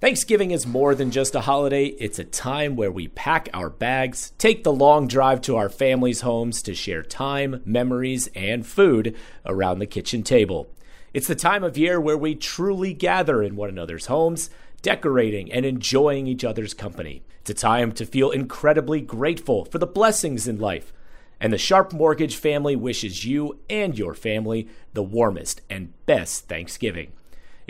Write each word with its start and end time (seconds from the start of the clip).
Thanksgiving 0.00 0.50
is 0.50 0.66
more 0.66 0.94
than 0.94 1.10
just 1.10 1.34
a 1.34 1.42
holiday, 1.42 1.88
it's 1.88 2.18
a 2.18 2.24
time 2.24 2.74
where 2.74 2.90
we 2.90 3.08
pack 3.08 3.50
our 3.52 3.68
bags, 3.68 4.32
take 4.38 4.64
the 4.64 4.72
long 4.72 5.06
drive 5.06 5.42
to 5.42 5.56
our 5.56 5.68
families' 5.68 6.22
homes 6.22 6.62
to 6.62 6.74
share 6.74 7.02
time, 7.02 7.60
memories, 7.66 8.30
and 8.34 8.66
food 8.66 9.14
around 9.44 9.78
the 9.78 9.84
kitchen 9.84 10.22
table. 10.22 10.70
It's 11.12 11.26
the 11.26 11.34
time 11.34 11.62
of 11.62 11.76
year 11.76 12.00
where 12.00 12.16
we 12.16 12.34
truly 12.34 12.94
gather 12.94 13.42
in 13.42 13.56
one 13.56 13.68
another's 13.68 14.06
homes, 14.06 14.48
decorating 14.80 15.52
and 15.52 15.66
enjoying 15.66 16.26
each 16.26 16.44
other's 16.44 16.72
company. 16.72 17.22
It's 17.42 17.50
a 17.50 17.54
time 17.54 17.92
to 17.92 18.06
feel 18.06 18.30
incredibly 18.30 19.02
grateful 19.02 19.66
for 19.66 19.76
the 19.76 19.86
blessings 19.86 20.48
in 20.48 20.58
life. 20.58 20.94
And 21.38 21.52
the 21.52 21.58
Sharpe 21.58 21.92
Mortgage 21.92 22.36
family 22.36 22.74
wishes 22.74 23.26
you 23.26 23.58
and 23.68 23.98
your 23.98 24.14
family 24.14 24.66
the 24.94 25.02
warmest 25.02 25.60
and 25.68 25.92
best 26.06 26.48
Thanksgiving. 26.48 27.12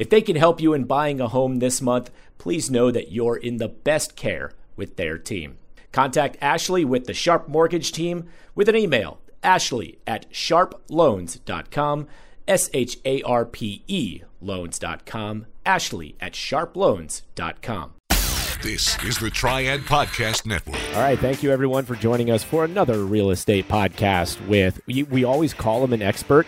If 0.01 0.09
they 0.09 0.23
can 0.23 0.37
help 0.37 0.63
you 0.63 0.73
in 0.73 0.85
buying 0.85 1.21
a 1.21 1.29
home 1.29 1.59
this 1.59 1.83
month, 1.83 2.11
please 2.39 2.71
know 2.71 2.91
that 2.91 3.13
you're 3.13 3.37
in 3.37 3.59
the 3.59 3.69
best 3.69 4.17
care 4.17 4.53
with 4.75 4.97
their 4.97 5.19
team. 5.19 5.59
Contact 5.93 6.39
Ashley 6.41 6.87
with 6.87 7.05
the 7.05 7.13
Sharpe 7.13 7.49
Mortgage 7.49 7.93
team 7.93 8.27
with 8.55 8.71
an 8.71 8.77
email 8.77 9.21
ashley 9.43 9.99
at 10.07 10.31
sharpeloans.com, 10.33 12.07
S 12.49 12.71
H 12.73 12.99
A 13.05 13.21
R 13.23 13.45
P 13.45 13.83
E 13.89 14.23
loans.com, 14.41 15.45
ashley 15.67 16.17
at 16.19 16.33
sharpeloans.com. 16.33 17.93
This 18.63 19.03
is 19.05 19.19
the 19.19 19.29
Triad 19.29 19.81
Podcast 19.81 20.47
Network. 20.47 20.81
All 20.95 21.03
right, 21.03 21.19
thank 21.19 21.43
you 21.43 21.51
everyone 21.51 21.85
for 21.85 21.95
joining 21.95 22.31
us 22.31 22.43
for 22.43 22.65
another 22.65 23.05
real 23.05 23.31
estate 23.31 23.69
podcast 23.69 24.47
with 24.49 24.81
we, 24.87 25.03
we 25.03 25.25
always 25.25 25.53
call 25.53 25.85
him 25.85 25.93
an 25.93 26.01
expert 26.01 26.47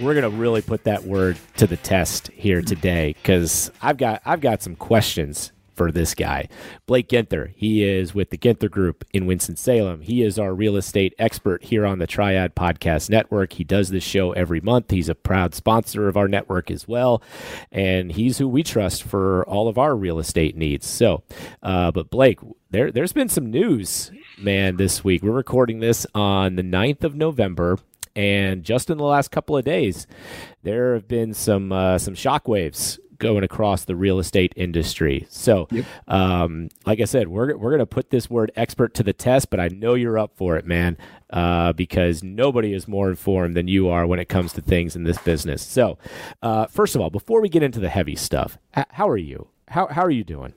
we're 0.00 0.14
gonna 0.14 0.30
really 0.30 0.62
put 0.62 0.84
that 0.84 1.04
word 1.04 1.38
to 1.56 1.66
the 1.66 1.76
test 1.76 2.28
here 2.28 2.62
today 2.62 3.14
because 3.14 3.70
I've 3.80 3.96
got 3.96 4.22
I've 4.24 4.40
got 4.40 4.62
some 4.62 4.76
questions 4.76 5.52
for 5.74 5.90
this 5.90 6.14
guy, 6.14 6.48
Blake 6.86 7.08
Ginther. 7.08 7.52
He 7.56 7.82
is 7.82 8.14
with 8.14 8.30
the 8.30 8.36
Ginther 8.38 8.70
Group 8.70 9.04
in 9.12 9.26
Winston 9.26 9.56
Salem. 9.56 10.02
He 10.02 10.22
is 10.22 10.38
our 10.38 10.54
real 10.54 10.76
estate 10.76 11.14
expert 11.18 11.64
here 11.64 11.86
on 11.86 11.98
the 11.98 12.06
Triad 12.06 12.54
Podcast 12.54 13.08
Network. 13.08 13.54
He 13.54 13.64
does 13.64 13.88
this 13.90 14.04
show 14.04 14.32
every 14.32 14.60
month. 14.60 14.90
He's 14.90 15.08
a 15.08 15.14
proud 15.14 15.54
sponsor 15.54 16.08
of 16.08 16.16
our 16.16 16.28
network 16.28 16.70
as 16.70 16.86
well, 16.86 17.22
and 17.70 18.12
he's 18.12 18.38
who 18.38 18.48
we 18.48 18.62
trust 18.62 19.02
for 19.02 19.44
all 19.48 19.66
of 19.66 19.78
our 19.78 19.96
real 19.96 20.18
estate 20.18 20.56
needs. 20.56 20.86
So, 20.86 21.22
uh, 21.62 21.90
but 21.90 22.10
Blake, 22.10 22.40
there 22.70 22.92
there's 22.92 23.12
been 23.12 23.28
some 23.28 23.50
news, 23.50 24.10
man, 24.38 24.76
this 24.76 25.02
week. 25.02 25.22
We're 25.22 25.32
recording 25.32 25.80
this 25.80 26.06
on 26.14 26.56
the 26.56 26.62
9th 26.62 27.04
of 27.04 27.14
November. 27.14 27.78
And 28.14 28.62
just 28.62 28.90
in 28.90 28.98
the 28.98 29.04
last 29.04 29.30
couple 29.30 29.56
of 29.56 29.64
days, 29.64 30.06
there 30.62 30.94
have 30.94 31.08
been 31.08 31.34
some 31.34 31.72
uh, 31.72 31.98
some 31.98 32.14
shockwaves 32.14 32.98
going 33.22 33.44
across 33.44 33.84
the 33.84 33.94
real 33.94 34.18
estate 34.18 34.52
industry. 34.56 35.26
So, 35.30 35.68
yep. 35.70 35.84
um, 36.08 36.68
like 36.84 37.00
I 37.00 37.04
said, 37.04 37.28
we're 37.28 37.56
we're 37.56 37.70
gonna 37.70 37.86
put 37.86 38.10
this 38.10 38.28
word 38.28 38.50
expert 38.56 38.94
to 38.94 39.02
the 39.02 39.12
test, 39.12 39.48
but 39.48 39.60
I 39.60 39.68
know 39.68 39.94
you're 39.94 40.18
up 40.18 40.32
for 40.36 40.56
it, 40.56 40.66
man, 40.66 40.98
uh, 41.30 41.72
because 41.72 42.22
nobody 42.22 42.74
is 42.74 42.88
more 42.88 43.08
informed 43.08 43.56
than 43.56 43.68
you 43.68 43.88
are 43.88 44.06
when 44.06 44.18
it 44.18 44.28
comes 44.28 44.52
to 44.54 44.60
things 44.60 44.96
in 44.96 45.04
this 45.04 45.18
business. 45.18 45.62
So, 45.62 45.98
uh, 46.42 46.66
first 46.66 46.96
of 46.96 47.00
all, 47.00 47.10
before 47.10 47.40
we 47.40 47.48
get 47.48 47.62
into 47.62 47.78
the 47.78 47.88
heavy 47.88 48.16
stuff, 48.16 48.58
how 48.90 49.08
are 49.08 49.16
you? 49.16 49.48
How 49.68 49.86
how 49.86 50.02
are 50.02 50.10
you 50.10 50.24
doing? 50.24 50.52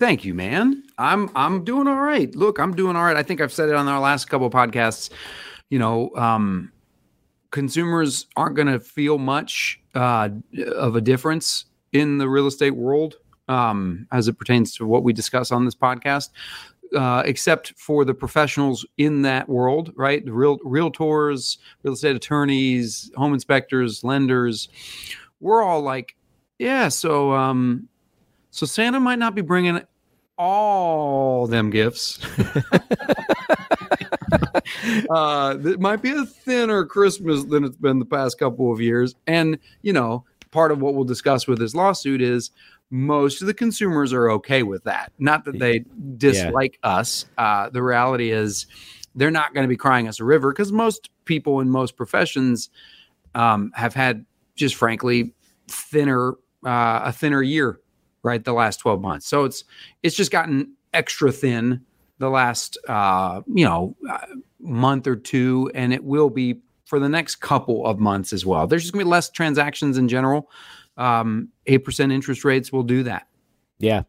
Thank 0.00 0.24
you, 0.24 0.32
man. 0.32 0.82
I'm 0.96 1.30
I'm 1.36 1.64
doing 1.64 1.86
all 1.86 2.00
right. 2.00 2.34
Look, 2.34 2.58
I'm 2.58 2.74
doing 2.74 2.96
all 2.96 3.04
right. 3.04 3.16
I 3.16 3.22
think 3.22 3.42
I've 3.42 3.52
said 3.52 3.68
it 3.68 3.74
on 3.74 3.86
our 3.86 4.00
last 4.00 4.30
couple 4.30 4.46
of 4.46 4.52
podcasts. 4.54 5.10
You 5.68 5.78
know, 5.78 6.10
um, 6.16 6.72
consumers 7.50 8.26
aren't 8.36 8.56
going 8.56 8.68
to 8.68 8.80
feel 8.80 9.18
much 9.18 9.80
uh, 9.94 10.28
of 10.76 10.96
a 10.96 11.00
difference 11.00 11.66
in 11.92 12.18
the 12.18 12.28
real 12.28 12.46
estate 12.46 12.76
world 12.76 13.16
um, 13.48 14.06
as 14.12 14.28
it 14.28 14.38
pertains 14.38 14.74
to 14.76 14.86
what 14.86 15.02
we 15.02 15.12
discuss 15.12 15.50
on 15.50 15.64
this 15.64 15.74
podcast. 15.74 16.30
Uh, 16.96 17.22
except 17.24 17.72
for 17.76 18.04
the 18.04 18.12
professionals 18.12 18.84
in 18.98 19.22
that 19.22 19.48
world, 19.48 19.92
right? 19.94 20.24
The 20.24 20.32
real 20.32 20.58
realtors, 20.58 21.58
real 21.84 21.94
estate 21.94 22.16
attorneys, 22.16 23.12
home 23.14 23.32
inspectors, 23.32 24.02
lenders. 24.02 24.68
We're 25.38 25.62
all 25.62 25.82
like, 25.82 26.16
yeah. 26.58 26.88
So, 26.88 27.32
um, 27.32 27.88
so 28.50 28.66
Santa 28.66 28.98
might 28.98 29.20
not 29.20 29.36
be 29.36 29.40
bringing 29.40 29.80
all 30.36 31.46
them 31.46 31.70
gifts. 31.70 32.18
uh, 35.10 35.56
it 35.64 35.80
might 35.80 36.02
be 36.02 36.10
a 36.10 36.24
thinner 36.24 36.84
Christmas 36.84 37.44
than 37.44 37.64
it's 37.64 37.76
been 37.76 37.98
the 37.98 38.04
past 38.04 38.38
couple 38.38 38.72
of 38.72 38.80
years. 38.80 39.14
And, 39.26 39.58
you 39.82 39.92
know, 39.92 40.24
part 40.50 40.72
of 40.72 40.80
what 40.80 40.94
we'll 40.94 41.04
discuss 41.04 41.46
with 41.46 41.58
this 41.58 41.74
lawsuit 41.74 42.20
is 42.20 42.50
most 42.90 43.40
of 43.40 43.46
the 43.46 43.54
consumers 43.54 44.12
are 44.12 44.30
okay 44.30 44.62
with 44.62 44.84
that. 44.84 45.12
Not 45.18 45.44
that 45.44 45.58
they 45.58 45.84
dislike 46.16 46.78
yeah. 46.82 46.90
us. 46.90 47.26
Uh, 47.38 47.70
the 47.70 47.82
reality 47.82 48.30
is 48.32 48.66
they're 49.14 49.30
not 49.30 49.54
going 49.54 49.64
to 49.64 49.68
be 49.68 49.76
crying 49.76 50.08
us 50.08 50.20
a 50.20 50.24
river 50.24 50.52
because 50.52 50.72
most 50.72 51.10
people 51.24 51.60
in 51.60 51.70
most 51.70 51.96
professions 51.96 52.70
um, 53.34 53.72
have 53.74 53.94
had 53.94 54.24
just 54.56 54.74
frankly 54.74 55.32
thinner 55.68 56.32
uh, 56.64 57.02
a 57.04 57.12
thinner 57.12 57.42
year 57.42 57.80
right 58.22 58.44
the 58.44 58.52
last 58.52 58.78
12 58.78 59.00
months 59.00 59.26
so 59.26 59.44
it's 59.44 59.64
it's 60.02 60.16
just 60.16 60.30
gotten 60.30 60.74
extra 60.92 61.32
thin 61.32 61.80
the 62.18 62.28
last 62.28 62.76
uh, 62.88 63.40
you 63.46 63.64
know 63.64 63.96
uh, 64.10 64.18
month 64.62 65.06
or 65.06 65.16
two, 65.16 65.70
and 65.74 65.92
it 65.92 66.04
will 66.04 66.30
be 66.30 66.60
for 66.84 66.98
the 66.98 67.08
next 67.08 67.36
couple 67.36 67.86
of 67.86 67.98
months 67.98 68.32
as 68.32 68.44
well. 68.44 68.66
There's 68.66 68.82
just 68.82 68.92
gonna 68.92 69.04
be 69.04 69.10
less 69.10 69.30
transactions 69.30 69.98
in 69.98 70.08
general. 70.08 70.50
Um, 70.96 71.48
eight 71.66 71.84
percent 71.84 72.12
interest 72.12 72.44
rates 72.44 72.72
will 72.72 72.82
do 72.82 73.04
that. 73.04 73.26
Yeah, 73.78 74.02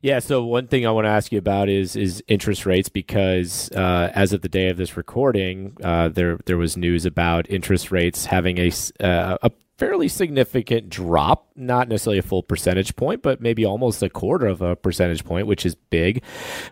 yeah. 0.00 0.18
So 0.20 0.44
one 0.44 0.66
thing 0.66 0.86
I 0.86 0.90
want 0.90 1.04
to 1.04 1.10
ask 1.10 1.32
you 1.32 1.38
about 1.38 1.68
is 1.68 1.96
is 1.96 2.22
interest 2.28 2.64
rates 2.64 2.88
because 2.88 3.70
uh, 3.72 4.10
as 4.14 4.32
of 4.32 4.42
the 4.42 4.48
day 4.48 4.68
of 4.68 4.76
this 4.76 4.96
recording, 4.96 5.76
uh, 5.82 6.08
there 6.08 6.38
there 6.46 6.56
was 6.56 6.76
news 6.76 7.04
about 7.04 7.50
interest 7.50 7.90
rates 7.90 8.26
having 8.26 8.58
a 8.58 8.70
uh, 9.00 9.38
a 9.42 9.50
fairly 9.82 10.06
significant 10.06 10.88
drop, 10.88 11.50
not 11.56 11.88
necessarily 11.88 12.18
a 12.18 12.22
full 12.22 12.42
percentage 12.44 12.94
point, 12.94 13.20
but 13.20 13.40
maybe 13.40 13.64
almost 13.64 14.00
a 14.00 14.08
quarter 14.08 14.46
of 14.46 14.62
a 14.62 14.76
percentage 14.76 15.24
point, 15.24 15.44
which 15.44 15.66
is 15.66 15.74
big. 15.74 16.22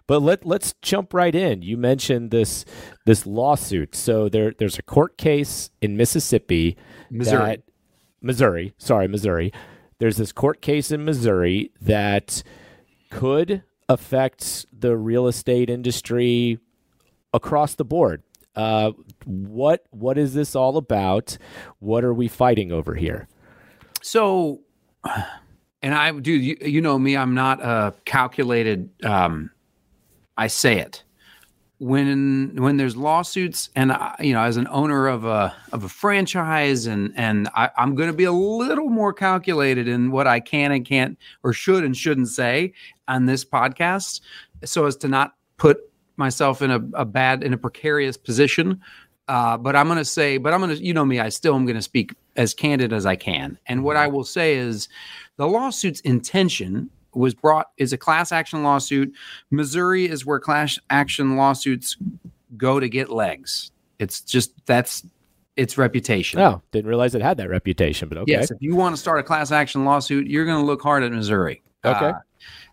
But 0.06 0.22
let 0.22 0.46
let's 0.46 0.74
jump 0.80 1.12
right 1.12 1.34
in. 1.34 1.62
You 1.62 1.76
mentioned 1.76 2.30
this 2.30 2.64
this 3.06 3.26
lawsuit. 3.26 3.96
So 3.96 4.28
there 4.28 4.52
there's 4.56 4.78
a 4.78 4.82
court 4.82 5.18
case 5.18 5.70
in 5.82 5.96
Mississippi, 5.96 6.76
Missouri, 7.10 7.56
that, 7.56 7.62
Missouri. 8.22 8.74
Sorry, 8.78 9.08
Missouri. 9.08 9.52
There's 9.98 10.16
this 10.16 10.30
court 10.30 10.62
case 10.62 10.92
in 10.92 11.04
Missouri 11.04 11.72
that 11.80 12.44
could 13.10 13.64
affect 13.88 14.66
the 14.72 14.96
real 14.96 15.26
estate 15.26 15.68
industry 15.68 16.60
across 17.34 17.74
the 17.74 17.84
board. 17.84 18.22
Uh, 18.60 18.92
what 19.24 19.86
what 19.90 20.18
is 20.18 20.34
this 20.34 20.54
all 20.54 20.76
about? 20.76 21.38
What 21.78 22.04
are 22.04 22.12
we 22.12 22.28
fighting 22.28 22.72
over 22.72 22.94
here? 22.94 23.26
So, 24.02 24.60
and 25.82 25.94
I, 25.94 26.12
dude, 26.12 26.42
you, 26.42 26.56
you 26.60 26.80
know 26.80 26.98
me, 26.98 27.16
I'm 27.16 27.34
not 27.34 27.60
a 27.62 27.94
calculated. 28.04 28.90
Um, 29.02 29.50
I 30.36 30.48
say 30.48 30.78
it 30.78 31.02
when 31.78 32.54
when 32.56 32.76
there's 32.76 32.96
lawsuits, 32.96 33.70
and 33.74 33.92
I, 33.92 34.14
you 34.20 34.34
know, 34.34 34.42
as 34.42 34.58
an 34.58 34.68
owner 34.70 35.06
of 35.06 35.24
a 35.24 35.56
of 35.72 35.84
a 35.84 35.88
franchise, 35.88 36.86
and 36.86 37.14
and 37.16 37.48
I, 37.54 37.70
I'm 37.78 37.94
going 37.94 38.10
to 38.10 38.16
be 38.16 38.24
a 38.24 38.32
little 38.32 38.90
more 38.90 39.14
calculated 39.14 39.88
in 39.88 40.10
what 40.10 40.26
I 40.26 40.40
can 40.40 40.70
and 40.70 40.84
can't, 40.84 41.18
or 41.42 41.54
should 41.54 41.82
and 41.82 41.96
shouldn't 41.96 42.28
say 42.28 42.74
on 43.08 43.24
this 43.24 43.42
podcast, 43.42 44.20
so 44.64 44.84
as 44.84 44.96
to 44.96 45.08
not 45.08 45.32
put 45.56 45.89
myself 46.20 46.62
in 46.62 46.70
a, 46.70 46.80
a 46.94 47.04
bad 47.04 47.42
in 47.42 47.52
a 47.52 47.58
precarious 47.58 48.16
position. 48.16 48.80
Uh, 49.26 49.56
but 49.56 49.74
I'm 49.74 49.86
going 49.86 49.98
to 49.98 50.04
say, 50.04 50.38
but 50.38 50.52
I'm 50.52 50.60
going 50.60 50.76
to, 50.76 50.84
you 50.84 50.92
know 50.92 51.04
me, 51.04 51.20
I 51.20 51.28
still 51.28 51.54
am 51.54 51.64
going 51.64 51.76
to 51.76 51.82
speak 51.82 52.14
as 52.36 52.52
candid 52.52 52.92
as 52.92 53.06
I 53.06 53.16
can. 53.16 53.58
And 53.66 53.84
what 53.84 53.96
I 53.96 54.08
will 54.08 54.24
say 54.24 54.54
is 54.54 54.88
the 55.36 55.46
lawsuit's 55.46 56.00
intention 56.00 56.90
was 57.14 57.34
brought 57.34 57.70
is 57.76 57.92
a 57.92 57.98
class 57.98 58.32
action 58.32 58.62
lawsuit. 58.62 59.12
Missouri 59.50 60.08
is 60.08 60.26
where 60.26 60.40
class 60.40 60.78
action 60.90 61.36
lawsuits 61.36 61.96
go 62.56 62.80
to 62.80 62.88
get 62.88 63.10
legs. 63.10 63.70
It's 63.98 64.20
just 64.20 64.52
that's 64.66 65.04
its 65.56 65.76
reputation. 65.78 66.40
Oh, 66.40 66.62
didn't 66.72 66.88
realize 66.88 67.14
it 67.14 67.22
had 67.22 67.36
that 67.36 67.50
reputation, 67.50 68.08
but 68.08 68.18
okay. 68.18 68.32
Yes, 68.32 68.50
if 68.50 68.58
you 68.60 68.74
want 68.74 68.96
to 68.96 69.00
start 69.00 69.20
a 69.20 69.22
class 69.22 69.52
action 69.52 69.84
lawsuit, 69.84 70.26
you're 70.26 70.46
going 70.46 70.58
to 70.58 70.66
look 70.66 70.82
hard 70.82 71.02
at 71.02 71.12
Missouri. 71.12 71.62
Okay. 71.84 72.06
Uh, 72.06 72.14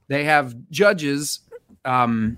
they 0.07 0.23
have 0.23 0.55
judges 0.71 1.41
um, 1.85 2.37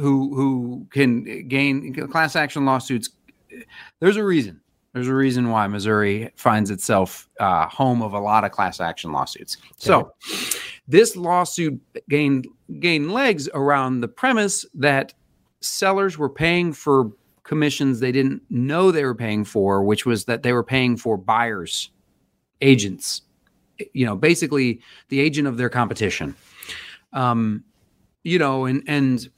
who 0.00 0.34
who 0.34 0.86
can 0.90 1.46
gain 1.48 1.94
class 2.10 2.36
action 2.36 2.64
lawsuits. 2.64 3.10
There's 4.00 4.16
a 4.16 4.24
reason. 4.24 4.60
There's 4.92 5.08
a 5.08 5.14
reason 5.14 5.50
why 5.50 5.66
Missouri 5.68 6.30
finds 6.34 6.70
itself 6.70 7.28
uh, 7.38 7.68
home 7.68 8.02
of 8.02 8.12
a 8.12 8.18
lot 8.18 8.42
of 8.44 8.50
class 8.50 8.80
action 8.80 9.12
lawsuits. 9.12 9.56
Okay. 9.56 9.72
So, 9.78 10.12
this 10.88 11.14
lawsuit 11.14 11.80
gained 12.08 12.48
gained 12.80 13.12
legs 13.12 13.48
around 13.54 14.00
the 14.00 14.08
premise 14.08 14.64
that 14.74 15.14
sellers 15.60 16.18
were 16.18 16.28
paying 16.28 16.72
for 16.72 17.12
commissions 17.44 18.00
they 18.00 18.12
didn't 18.12 18.42
know 18.48 18.90
they 18.90 19.04
were 19.04 19.14
paying 19.14 19.44
for, 19.44 19.82
which 19.82 20.06
was 20.06 20.24
that 20.24 20.42
they 20.42 20.52
were 20.52 20.64
paying 20.64 20.96
for 20.96 21.16
buyers, 21.16 21.90
agents, 22.60 23.22
you 23.92 24.06
know, 24.06 24.16
basically 24.16 24.80
the 25.08 25.20
agent 25.20 25.46
of 25.46 25.56
their 25.56 25.68
competition. 25.68 26.34
Um, 27.12 27.64
you 28.22 28.38
know, 28.38 28.66
and 28.66 28.82
and 28.86 29.28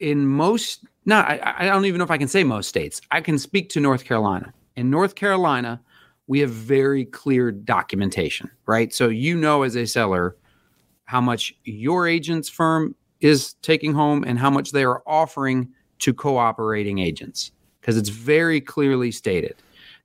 in 0.00 0.26
most, 0.26 0.84
no, 1.04 1.16
I, 1.16 1.54
I 1.58 1.66
don't 1.66 1.84
even 1.84 1.98
know 1.98 2.04
if 2.04 2.10
I 2.10 2.18
can 2.18 2.28
say 2.28 2.44
most 2.44 2.68
states. 2.68 3.00
I 3.10 3.20
can 3.20 3.38
speak 3.38 3.68
to 3.70 3.80
North 3.80 4.04
Carolina. 4.04 4.52
In 4.76 4.90
North 4.90 5.14
Carolina, 5.14 5.80
we 6.26 6.40
have 6.40 6.50
very 6.50 7.04
clear 7.04 7.52
documentation, 7.52 8.50
right? 8.66 8.92
So 8.92 9.08
you 9.08 9.36
know 9.36 9.62
as 9.62 9.76
a 9.76 9.86
seller 9.86 10.36
how 11.04 11.20
much 11.20 11.54
your 11.64 12.06
agent's 12.06 12.48
firm 12.48 12.94
is 13.20 13.54
taking 13.62 13.94
home 13.94 14.24
and 14.24 14.38
how 14.38 14.50
much 14.50 14.72
they 14.72 14.84
are 14.84 15.02
offering 15.06 15.68
to 16.00 16.12
cooperating 16.12 16.98
agents 16.98 17.52
because 17.80 17.96
it's 17.96 18.08
very 18.08 18.60
clearly 18.60 19.10
stated. 19.10 19.54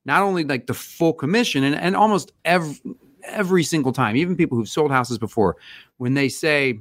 Not 0.06 0.22
only 0.22 0.44
like 0.44 0.68
the 0.68 0.74
full 0.74 1.14
commission 1.14 1.64
and, 1.64 1.76
and 1.76 1.96
almost 1.96 2.32
every 2.46 2.80
every 3.26 3.64
single 3.64 3.94
time, 3.94 4.16
even 4.16 4.36
people 4.36 4.58
who've 4.58 4.70
sold 4.70 4.92
houses 4.92 5.18
before, 5.18 5.56
when 5.98 6.16
they 6.16 6.30
say, 6.30 6.80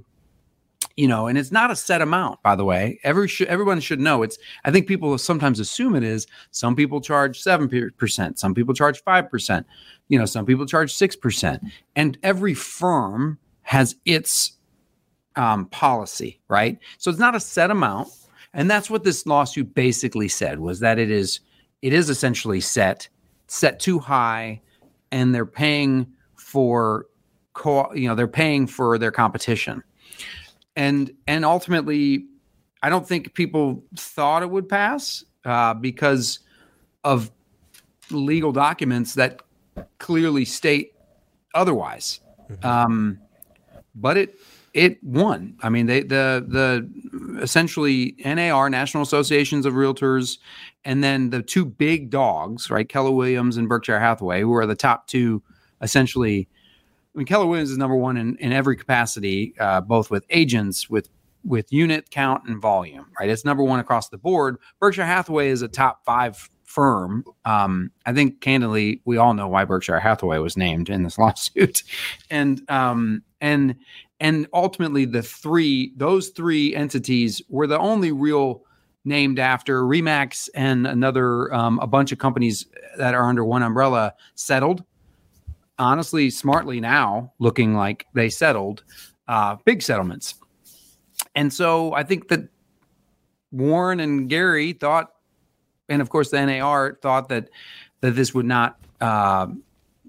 you 1.00 1.08
know, 1.08 1.29
and 1.29 1.38
it's 1.38 1.50
not 1.50 1.70
a 1.70 1.76
set 1.76 2.02
amount, 2.02 2.43
by 2.43 2.55
the 2.55 2.62
way. 2.62 3.00
Every 3.05 3.26
sh- 3.26 3.41
everyone 3.49 3.81
should 3.81 4.00
know. 4.00 4.23
It's. 4.23 4.37
I 4.67 4.70
think 4.70 4.87
people 4.87 5.17
sometimes 5.17 5.58
assume 5.58 5.94
it 5.94 6.05
is. 6.05 6.26
Some 6.50 6.76
people 6.76 7.00
charge 7.00 7.41
seven 7.41 7.70
percent. 7.97 8.38
Some 8.38 8.55
people 8.55 8.75
charge 8.75 9.02
five 9.02 9.31
percent. 9.31 9.67
You 10.08 10.19
know, 10.19 10.26
some 10.26 10.44
people 10.44 10.67
charge 10.67 10.93
six 10.93 11.17
percent. 11.17 11.62
And 11.97 12.19
every 12.23 12.52
firm 12.52 13.38
has 13.62 13.97
its 14.05 14.52
um, 15.37 15.64
policy, 15.69 16.38
right? 16.49 16.79
So 16.99 17.11
it's 17.11 17.19
not 17.19 17.35
a 17.35 17.41
set 17.41 17.70
amount, 17.70 18.08
and 18.53 18.70
that's 18.70 18.91
what 18.91 19.03
this 19.03 19.25
lawsuit 19.25 19.75
basically 19.75 20.29
said 20.29 20.61
was 20.61 20.81
that 20.81 20.99
it 20.99 21.11
is 21.11 21.41
it 21.81 21.94
is 21.94 22.11
essentially 22.11 22.61
set 22.61 23.08
set 23.46 23.81
too 23.81 24.00
high, 24.00 24.61
and 25.11 25.35
they're 25.35 25.46
paying 25.46 26.08
for 26.35 27.06
co 27.55 27.91
you 27.94 28.06
know 28.06 28.14
they're 28.14 28.29
paying 28.29 28.67
for 28.67 28.99
their 28.99 29.11
competition 29.11 29.82
and 30.81 31.12
and 31.27 31.44
ultimately 31.44 32.25
i 32.82 32.88
don't 32.88 33.06
think 33.06 33.35
people 33.35 33.85
thought 33.97 34.43
it 34.43 34.50
would 34.50 34.69
pass 34.69 35.25
uh, 35.44 35.75
because 35.75 36.41
of 37.05 37.31
legal 38.11 38.50
documents 38.50 39.15
that 39.15 39.43
clearly 39.99 40.44
state 40.44 40.94
otherwise 41.55 42.21
mm-hmm. 42.50 42.67
um, 42.67 43.19
but 43.94 44.17
it 44.17 44.38
it 44.73 45.03
won 45.05 45.55
i 45.62 45.69
mean 45.69 45.87
they 45.87 46.00
the 46.00 46.44
the 46.49 47.41
essentially 47.43 48.17
nar 48.25 48.71
national 48.71 49.03
associations 49.03 49.67
of 49.67 49.75
realtors 49.75 50.38
and 50.85 51.05
then 51.05 51.29
the 51.29 51.43
two 51.43 51.65
big 51.65 52.09
dogs 52.09 52.71
right 52.71 52.88
keller 52.88 53.11
williams 53.11 53.59
and 53.59 53.69
berkshire 53.69 54.00
hathaway 54.00 54.41
who 54.41 54.55
are 54.55 54.67
the 54.67 54.75
top 54.75 55.06
two 55.06 55.43
essentially, 55.81 56.49
I 57.14 57.18
mean, 57.18 57.26
Keller 57.26 57.46
Williams 57.46 57.70
is 57.70 57.78
number 57.78 57.96
one 57.96 58.16
in, 58.16 58.36
in 58.36 58.52
every 58.52 58.76
capacity, 58.76 59.54
uh, 59.58 59.80
both 59.80 60.10
with 60.10 60.24
agents, 60.30 60.88
with 60.88 61.08
with 61.42 61.72
unit 61.72 62.10
count 62.10 62.44
and 62.46 62.60
volume. 62.60 63.06
Right, 63.18 63.28
it's 63.28 63.44
number 63.44 63.62
one 63.62 63.80
across 63.80 64.08
the 64.08 64.18
board. 64.18 64.58
Berkshire 64.78 65.06
Hathaway 65.06 65.48
is 65.48 65.62
a 65.62 65.68
top 65.68 66.04
five 66.04 66.48
firm. 66.64 67.24
Um, 67.44 67.90
I 68.06 68.12
think 68.12 68.40
candidly, 68.40 69.02
we 69.04 69.16
all 69.16 69.34
know 69.34 69.48
why 69.48 69.64
Berkshire 69.64 69.98
Hathaway 69.98 70.38
was 70.38 70.56
named 70.56 70.88
in 70.88 71.02
this 71.02 71.18
lawsuit, 71.18 71.82
and 72.30 72.68
um, 72.70 73.22
and 73.40 73.76
and 74.20 74.46
ultimately, 74.52 75.04
the 75.04 75.22
three 75.22 75.92
those 75.96 76.28
three 76.28 76.74
entities 76.74 77.42
were 77.48 77.66
the 77.66 77.78
only 77.78 78.12
real 78.12 78.62
named 79.04 79.38
after 79.38 79.82
Remax 79.82 80.48
and 80.54 80.86
another 80.86 81.52
um, 81.54 81.78
a 81.80 81.86
bunch 81.86 82.12
of 82.12 82.18
companies 82.18 82.66
that 82.98 83.14
are 83.14 83.24
under 83.24 83.44
one 83.44 83.62
umbrella 83.62 84.14
settled 84.34 84.84
honestly, 85.81 86.31
smartly 86.31 86.79
now 86.79 87.32
looking 87.38 87.75
like 87.75 88.06
they 88.15 88.29
settled 88.29 88.85
uh, 89.27 89.56
big 89.65 89.82
settlements. 89.82 90.35
And 91.35 91.53
so 91.53 91.94
I 91.94 92.03
think 92.03 92.29
that 92.29 92.49
Warren 93.50 93.99
and 94.00 94.29
Gary 94.29 94.73
thought, 94.75 95.11
and 95.88 96.00
of 96.03 96.11
course 96.11 96.31
the 96.31 96.44
NAR 96.44 96.99
thought 97.03 97.29
that 97.31 97.49
that 98.00 98.12
this 98.12 98.35
would 98.35 98.47
not 98.47 98.79
uh, 99.00 99.47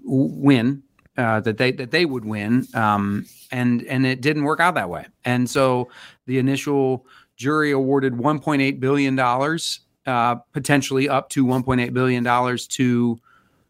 win, 0.04 0.82
uh, 1.16 1.40
that 1.40 1.58
they 1.58 1.72
that 1.72 1.90
they 1.90 2.04
would 2.04 2.24
win, 2.24 2.66
um, 2.74 3.26
and 3.50 3.82
and 3.84 4.06
it 4.06 4.20
didn't 4.20 4.44
work 4.44 4.60
out 4.60 4.74
that 4.74 4.88
way. 4.88 5.06
And 5.24 5.48
so 5.48 5.88
the 6.26 6.38
initial 6.38 7.06
jury 7.36 7.72
awarded 7.72 8.12
1.8 8.12 8.78
billion 8.78 9.16
dollars, 9.16 9.80
uh, 10.06 10.36
potentially 10.52 11.08
up 11.08 11.28
to 11.30 11.44
1.8 11.44 11.92
billion 11.92 12.22
dollars 12.22 12.66
to 12.68 13.18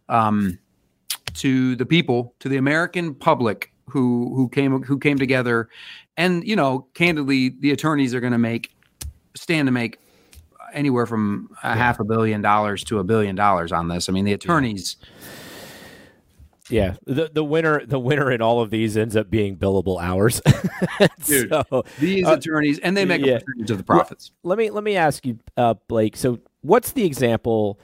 um, 0.08 0.58
to 1.34 1.76
the 1.76 1.86
people, 1.86 2.34
to 2.40 2.48
the 2.48 2.56
American 2.56 3.14
public 3.14 3.72
who 3.88 4.34
who 4.34 4.48
came 4.48 4.82
who 4.82 4.98
came 4.98 5.18
together, 5.18 5.68
and 6.16 6.46
you 6.46 6.56
know, 6.56 6.86
candidly, 6.94 7.50
the 7.60 7.70
attorneys 7.70 8.14
are 8.14 8.20
going 8.20 8.32
to 8.32 8.38
make 8.38 8.74
stand 9.34 9.66
to 9.66 9.72
make 9.72 9.98
anywhere 10.72 11.06
from 11.06 11.50
a 11.62 11.68
yeah. 11.68 11.74
half 11.76 12.00
a 12.00 12.04
billion 12.04 12.40
dollars 12.40 12.84
to 12.84 12.98
a 12.98 13.04
billion 13.04 13.34
dollars 13.34 13.72
on 13.72 13.88
this. 13.88 14.08
I 14.08 14.12
mean, 14.12 14.24
the 14.24 14.32
attorneys. 14.32 14.96
Yeah, 16.70 16.94
the 17.06 17.30
the 17.32 17.44
winner 17.44 17.84
the 17.84 17.98
winner 17.98 18.30
in 18.30 18.40
all 18.40 18.60
of 18.60 18.70
these 18.70 18.96
ends 18.96 19.16
up 19.16 19.28
being 19.28 19.56
billable 19.56 20.00
hours. 20.00 20.40
Dude, 21.26 21.50
so, 21.50 21.84
these 21.98 22.26
uh, 22.26 22.34
attorneys 22.34 22.78
and 22.78 22.96
they 22.96 23.04
make 23.04 23.24
yeah. 23.24 23.34
a 23.34 23.40
percentage 23.40 23.70
of 23.72 23.78
the 23.78 23.84
profits. 23.84 24.30
Let, 24.42 24.50
let 24.50 24.58
me 24.58 24.70
let 24.70 24.84
me 24.84 24.96
ask 24.96 25.26
you, 25.26 25.38
uh, 25.56 25.74
Blake. 25.88 26.16
So, 26.16 26.38
what's 26.62 26.92
the 26.92 27.04
example? 27.04 27.78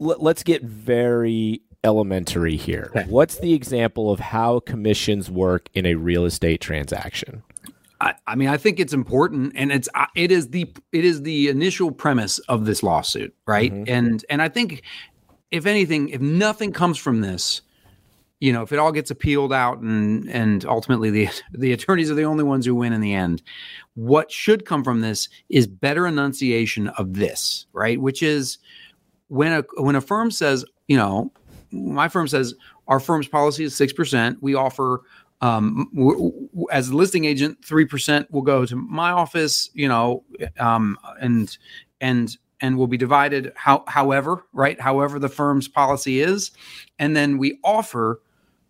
L- 0.00 0.16
let's 0.18 0.42
get 0.42 0.62
very 0.62 1.62
elementary 1.84 2.56
here. 2.56 2.90
Okay. 2.94 3.04
What's 3.08 3.38
the 3.38 3.54
example 3.54 4.10
of 4.10 4.20
how 4.20 4.60
commissions 4.60 5.30
work 5.30 5.68
in 5.74 5.86
a 5.86 5.94
real 5.94 6.24
estate 6.24 6.60
transaction? 6.60 7.42
I, 8.00 8.14
I, 8.26 8.34
mean, 8.34 8.48
I 8.48 8.56
think 8.56 8.80
it's 8.80 8.92
important, 8.92 9.52
and 9.54 9.70
it's 9.70 9.88
uh, 9.94 10.06
it 10.16 10.32
is 10.32 10.48
the 10.48 10.70
it 10.92 11.04
is 11.04 11.22
the 11.22 11.48
initial 11.48 11.92
premise 11.92 12.38
of 12.40 12.64
this 12.64 12.82
lawsuit, 12.82 13.34
right? 13.46 13.72
Mm-hmm. 13.72 13.92
And 13.92 14.24
and 14.28 14.42
I 14.42 14.48
think 14.48 14.82
if 15.52 15.66
anything, 15.66 16.08
if 16.08 16.20
nothing 16.20 16.72
comes 16.72 16.98
from 16.98 17.20
this, 17.20 17.62
you 18.40 18.52
know, 18.52 18.62
if 18.62 18.72
it 18.72 18.80
all 18.80 18.90
gets 18.90 19.12
appealed 19.12 19.52
out 19.52 19.78
and 19.78 20.28
and 20.28 20.64
ultimately 20.64 21.10
the 21.10 21.28
the 21.52 21.72
attorneys 21.72 22.10
are 22.10 22.14
the 22.14 22.24
only 22.24 22.42
ones 22.42 22.66
who 22.66 22.74
win 22.74 22.92
in 22.92 23.00
the 23.00 23.14
end, 23.14 23.40
what 23.94 24.32
should 24.32 24.64
come 24.64 24.82
from 24.82 25.00
this 25.00 25.28
is 25.48 25.68
better 25.68 26.04
enunciation 26.04 26.88
of 26.88 27.14
this, 27.14 27.66
right? 27.72 28.00
Which 28.00 28.20
is 28.20 28.58
when 29.28 29.52
a 29.52 29.64
when 29.80 29.94
a 29.94 30.00
firm 30.00 30.32
says, 30.32 30.64
you 30.88 30.96
know, 30.96 31.30
my 31.72 32.08
firm 32.08 32.28
says 32.28 32.54
our 32.88 33.00
firm's 33.00 33.28
policy 33.28 33.64
is 33.64 33.74
6%. 33.74 34.36
We 34.40 34.54
offer 34.54 35.02
um, 35.40 35.88
w- 35.94 36.16
w- 36.16 36.66
as 36.70 36.90
a 36.90 36.96
listing 36.96 37.24
agent, 37.24 37.60
3% 37.62 38.30
will 38.30 38.42
go 38.42 38.64
to 38.64 38.76
my 38.76 39.10
office, 39.10 39.70
you 39.74 39.88
know, 39.88 40.24
um, 40.58 40.96
and, 41.20 41.56
and, 42.00 42.36
and 42.60 42.78
will 42.78 42.86
be 42.86 42.96
divided 42.96 43.52
how, 43.56 43.82
however, 43.88 44.44
right? 44.52 44.80
However, 44.80 45.18
the 45.18 45.28
firm's 45.28 45.66
policy 45.66 46.20
is. 46.20 46.52
And 46.98 47.16
then 47.16 47.38
we 47.38 47.58
offer 47.64 48.20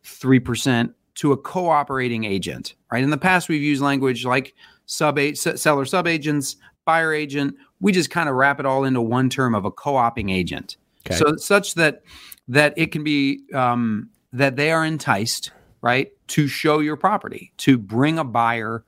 3% 0.04 0.94
to 1.14 1.32
a 1.32 1.36
cooperating 1.36 2.24
agent, 2.24 2.74
right? 2.90 3.04
In 3.04 3.10
the 3.10 3.18
past, 3.18 3.48
we've 3.48 3.62
used 3.62 3.82
language 3.82 4.24
like 4.24 4.54
sub 4.86 5.18
seller 5.36 5.84
sub 5.84 6.06
agents, 6.06 6.56
buyer 6.84 7.12
agent. 7.12 7.54
We 7.80 7.92
just 7.92 8.10
kind 8.10 8.28
of 8.28 8.34
wrap 8.34 8.60
it 8.60 8.66
all 8.66 8.84
into 8.84 9.02
one 9.02 9.28
term 9.28 9.54
of 9.54 9.64
a 9.64 9.70
co-oping 9.70 10.30
agent. 10.30 10.76
Okay. 11.06 11.16
So 11.16 11.36
such 11.36 11.74
that 11.74 12.02
that 12.48 12.74
it 12.76 12.92
can 12.92 13.04
be 13.04 13.40
um, 13.54 14.10
that 14.32 14.56
they 14.56 14.72
are 14.72 14.84
enticed, 14.84 15.52
right, 15.80 16.10
to 16.28 16.48
show 16.48 16.80
your 16.80 16.96
property, 16.96 17.52
to 17.58 17.78
bring 17.78 18.18
a 18.18 18.24
buyer 18.24 18.84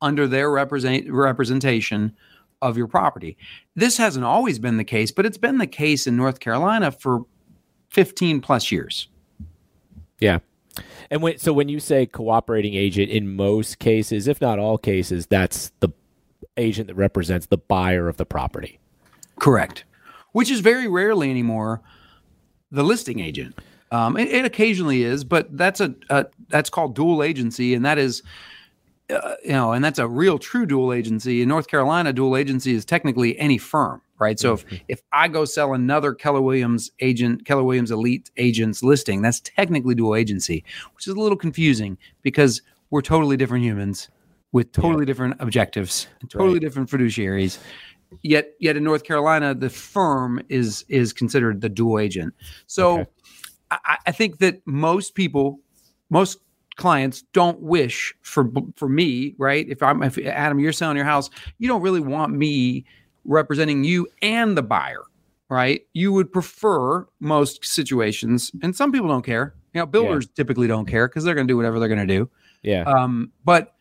under 0.00 0.26
their 0.26 0.50
represent, 0.50 1.10
representation 1.10 2.14
of 2.60 2.76
your 2.76 2.86
property. 2.86 3.36
This 3.74 3.96
hasn't 3.96 4.24
always 4.24 4.58
been 4.58 4.76
the 4.76 4.84
case, 4.84 5.10
but 5.10 5.26
it's 5.26 5.38
been 5.38 5.58
the 5.58 5.66
case 5.66 6.06
in 6.06 6.16
North 6.16 6.40
Carolina 6.40 6.92
for 6.92 7.24
15 7.90 8.40
plus 8.40 8.70
years. 8.70 9.08
Yeah. 10.20 10.38
And 11.10 11.20
when, 11.22 11.38
so 11.38 11.52
when 11.52 11.68
you 11.68 11.80
say 11.80 12.06
cooperating 12.06 12.74
agent, 12.74 13.10
in 13.10 13.34
most 13.34 13.78
cases, 13.78 14.28
if 14.28 14.40
not 14.40 14.58
all 14.58 14.78
cases, 14.78 15.26
that's 15.26 15.72
the 15.80 15.90
agent 16.56 16.86
that 16.86 16.94
represents 16.94 17.46
the 17.46 17.58
buyer 17.58 18.08
of 18.08 18.16
the 18.16 18.24
property. 18.24 18.78
Correct. 19.38 19.84
Which 20.32 20.50
is 20.50 20.60
very 20.60 20.88
rarely 20.88 21.30
anymore 21.30 21.82
the 22.72 22.82
listing 22.82 23.20
agent. 23.20 23.58
Um, 23.92 24.16
it, 24.16 24.28
it, 24.28 24.44
occasionally 24.46 25.02
is, 25.04 25.22
but 25.22 25.54
that's 25.56 25.80
a, 25.80 25.94
a, 26.08 26.26
that's 26.48 26.70
called 26.70 26.94
dual 26.94 27.22
agency, 27.22 27.74
and 27.74 27.84
that 27.84 27.98
is, 27.98 28.22
uh, 29.10 29.34
you 29.44 29.52
know, 29.52 29.72
and 29.72 29.84
that's 29.84 29.98
a 29.98 30.08
real 30.08 30.38
true 30.38 30.64
dual 30.64 30.94
agency. 30.94 31.42
In 31.42 31.48
North 31.50 31.68
Carolina, 31.68 32.10
dual 32.14 32.34
agency 32.34 32.72
is 32.72 32.86
technically 32.86 33.38
any 33.38 33.58
firm, 33.58 34.00
right? 34.18 34.40
So 34.40 34.56
mm-hmm. 34.56 34.76
if 34.76 34.82
if 34.88 35.02
I 35.12 35.28
go 35.28 35.44
sell 35.44 35.74
another 35.74 36.14
Keller 36.14 36.40
Williams 36.40 36.90
agent, 37.00 37.44
Keller 37.44 37.64
Williams 37.64 37.90
Elite 37.90 38.30
agents 38.38 38.82
listing, 38.82 39.20
that's 39.20 39.40
technically 39.40 39.94
dual 39.94 40.16
agency, 40.16 40.64
which 40.94 41.06
is 41.06 41.14
a 41.14 41.20
little 41.20 41.36
confusing 41.36 41.98
because 42.22 42.62
we're 42.88 43.02
totally 43.02 43.36
different 43.36 43.62
humans 43.62 44.08
with 44.52 44.72
totally 44.72 45.02
yeah. 45.02 45.06
different 45.06 45.36
objectives, 45.38 46.06
totally 46.30 46.54
right. 46.54 46.62
different 46.62 46.88
fiduciaries 46.88 47.58
yet 48.22 48.52
yet 48.60 48.76
in 48.76 48.84
North 48.84 49.04
Carolina, 49.04 49.54
the 49.54 49.70
firm 49.70 50.40
is 50.48 50.84
is 50.88 51.12
considered 51.12 51.60
the 51.60 51.68
dual 51.68 51.98
agent. 51.98 52.34
So 52.66 53.00
okay. 53.00 53.10
I, 53.70 53.98
I, 54.06 54.12
think 54.12 54.38
that 54.38 54.60
most 54.66 55.14
people 55.14 55.60
most 56.10 56.38
clients 56.76 57.22
don't 57.32 57.60
wish 57.60 58.14
for 58.22 58.50
for 58.76 58.88
me, 58.88 59.34
right? 59.38 59.66
If 59.68 59.82
I'm 59.82 60.02
if 60.02 60.18
Adam, 60.18 60.58
you're 60.58 60.72
selling 60.72 60.96
your 60.96 61.06
house, 61.06 61.30
you 61.58 61.68
don't 61.68 61.82
really 61.82 62.00
want 62.00 62.32
me 62.32 62.84
representing 63.24 63.84
you 63.84 64.08
and 64.20 64.56
the 64.56 64.62
buyer, 64.62 65.02
right? 65.48 65.82
You 65.92 66.12
would 66.12 66.32
prefer 66.32 67.06
most 67.20 67.64
situations, 67.64 68.50
and 68.62 68.74
some 68.74 68.92
people 68.92 69.08
don't 69.08 69.24
care. 69.24 69.54
You 69.74 69.80
know, 69.80 69.86
builders 69.86 70.26
typically 70.28 70.66
don't 70.66 70.86
care 70.86 71.08
because 71.08 71.24
they're 71.24 71.34
going 71.34 71.46
to 71.46 71.52
do 71.52 71.56
whatever 71.56 71.78
they're 71.78 71.88
going 71.88 72.06
to 72.06 72.14
do. 72.14 72.30
Yeah. 72.62 72.82
Um, 72.82 73.32
but 73.44 73.74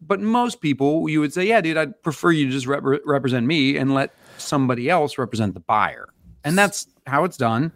but 0.00 0.20
most 0.20 0.60
people, 0.60 1.08
you 1.08 1.20
would 1.20 1.32
say, 1.32 1.46
yeah, 1.46 1.60
dude, 1.60 1.76
I'd 1.76 2.02
prefer 2.02 2.30
you 2.30 2.46
to 2.46 2.52
just 2.52 2.66
rep- 2.66 2.84
represent 3.04 3.46
me 3.46 3.76
and 3.76 3.94
let 3.94 4.14
somebody 4.36 4.88
else 4.88 5.18
represent 5.18 5.54
the 5.54 5.60
buyer, 5.60 6.08
and 6.44 6.56
that's 6.56 6.86
how 7.06 7.24
it's 7.24 7.36
done, 7.36 7.72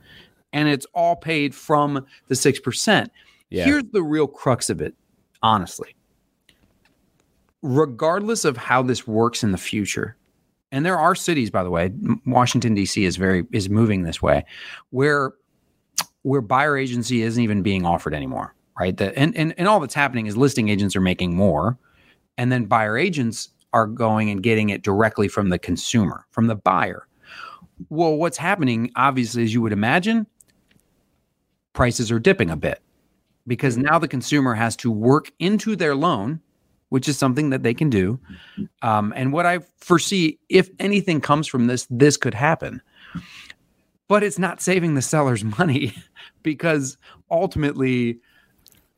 and 0.53 0.69
it's 0.69 0.87
all 0.95 1.17
paid 1.17 1.55
from 1.55 2.07
the 2.29 2.37
six 2.37 2.59
percent. 2.59 3.11
Yeah. 3.51 3.65
Here's 3.65 3.85
the 3.93 4.03
real 4.03 4.27
crux 4.27 4.71
of 4.71 4.81
it, 4.81 4.95
honestly. 5.43 5.95
Regardless 7.61 8.45
of 8.45 8.57
how 8.57 8.83
this 8.83 9.07
works 9.07 9.45
in 9.45 9.53
the 9.53 9.59
future, 9.59 10.17
and 10.73 10.87
there 10.87 10.99
are 10.99 11.15
cities, 11.15 11.51
by 11.51 11.63
the 11.63 11.71
way, 11.71 11.93
Washington 12.25 12.75
D.C. 12.75 13.05
is 13.05 13.17
very 13.17 13.45
is 13.53 13.69
moving 13.69 14.03
this 14.03 14.23
way, 14.23 14.45
where 14.91 15.35
where 16.23 16.41
buyer 16.41 16.77
agency 16.77 17.23
isn't 17.23 17.43
even 17.43 17.63
being 17.63 17.85
offered 17.85 18.15
anymore, 18.15 18.55
right? 18.79 18.97
The, 18.97 19.17
and, 19.19 19.37
and 19.37 19.55
and 19.59 19.69
all 19.69 19.81
that's 19.81 19.95
happening 19.95 20.27
is 20.27 20.37
listing 20.37 20.69
agents 20.69 20.97
are 20.97 21.01
making 21.01 21.37
more, 21.37 21.77
and 22.39 22.51
then 22.51 22.65
buyer 22.65 22.97
agents 22.97 23.51
are 23.73 23.87
going 23.87 24.31
and 24.31 24.43
getting 24.43 24.71
it 24.71 24.83
directly 24.83 25.29
from 25.29 25.49
the 25.49 25.59
consumer, 25.59 26.27
from 26.31 26.47
the 26.47 26.55
buyer. 26.55 27.07
Well, 27.89 28.17
what's 28.17 28.37
happening, 28.37 28.91
obviously, 28.97 29.45
as 29.45 29.55
you 29.55 29.63
would 29.63 29.73
imagine, 29.73 30.27
prices 31.73 32.11
are 32.11 32.19
dipping 32.19 32.51
a 32.51 32.57
bit 32.57 32.81
because 33.47 33.77
now 33.77 33.99
the 33.99 34.09
consumer 34.09 34.55
has 34.55 34.77
to 34.77 34.91
work 34.91 35.33
into 35.39 35.75
their 35.75 35.95
loan, 35.95 36.41
which 36.91 37.09
is 37.09 37.19
something 37.19 37.51
that 37.51 37.63
they 37.63 37.75
can 37.75 37.91
do. 37.91 38.21
Um, 38.83 39.13
and 39.17 39.33
what 39.33 39.47
I 39.47 39.61
foresee, 39.79 40.39
if 40.49 40.71
anything 40.79 41.21
comes 41.21 41.47
from 41.49 41.67
this, 41.67 41.87
this 41.91 42.17
could 42.17 42.35
happen. 42.35 42.83
But 44.09 44.23
it's 44.23 44.39
not 44.39 44.61
saving 44.61 44.95
the 44.95 45.03
seller's 45.03 45.45
money 45.59 45.95
because 46.43 46.99
ultimately, 47.31 48.21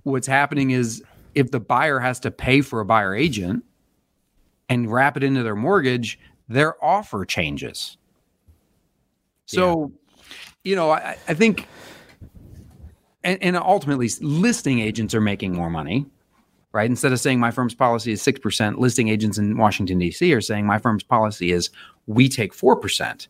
what's 0.03 0.27
happening 0.27 0.73
is 0.73 1.03
if 1.35 1.51
the 1.51 1.61
buyer 1.61 1.99
has 1.99 2.21
to 2.21 2.31
pay 2.31 2.61
for 2.61 2.81
a 2.81 2.85
buyer 2.85 3.15
agent 3.15 3.65
and 4.69 4.91
wrap 4.93 5.17
it 5.17 5.23
into 5.23 5.43
their 5.43 5.57
mortgage, 5.57 6.19
their 6.49 6.83
offer 6.85 7.25
changes. 7.25 7.97
So, 9.47 9.93
you 10.63 10.75
know, 10.75 10.91
I, 10.91 11.17
I 11.29 11.35
think 11.35 11.67
and, 13.25 13.43
and 13.43 13.57
ultimately 13.57 14.09
listing 14.21 14.79
agents 14.81 15.15
are 15.15 15.21
making 15.21 15.55
more 15.55 15.71
money 15.71 16.07
right 16.73 16.89
instead 16.89 17.13
of 17.13 17.19
saying 17.19 17.41
my 17.41 17.51
firm's 17.51 17.75
policy 17.75 18.13
is 18.13 18.23
6% 18.23 18.79
listing 18.79 19.09
agents 19.09 19.39
in 19.39 19.57
washington 19.57 19.99
d.c 19.99 20.33
are 20.33 20.41
saying 20.41 20.67
my 20.67 20.79
firm's 20.79 21.03
policy 21.03 21.51
is 21.51 21.71
we 22.07 22.29
take 22.29 22.53
4% 22.53 23.27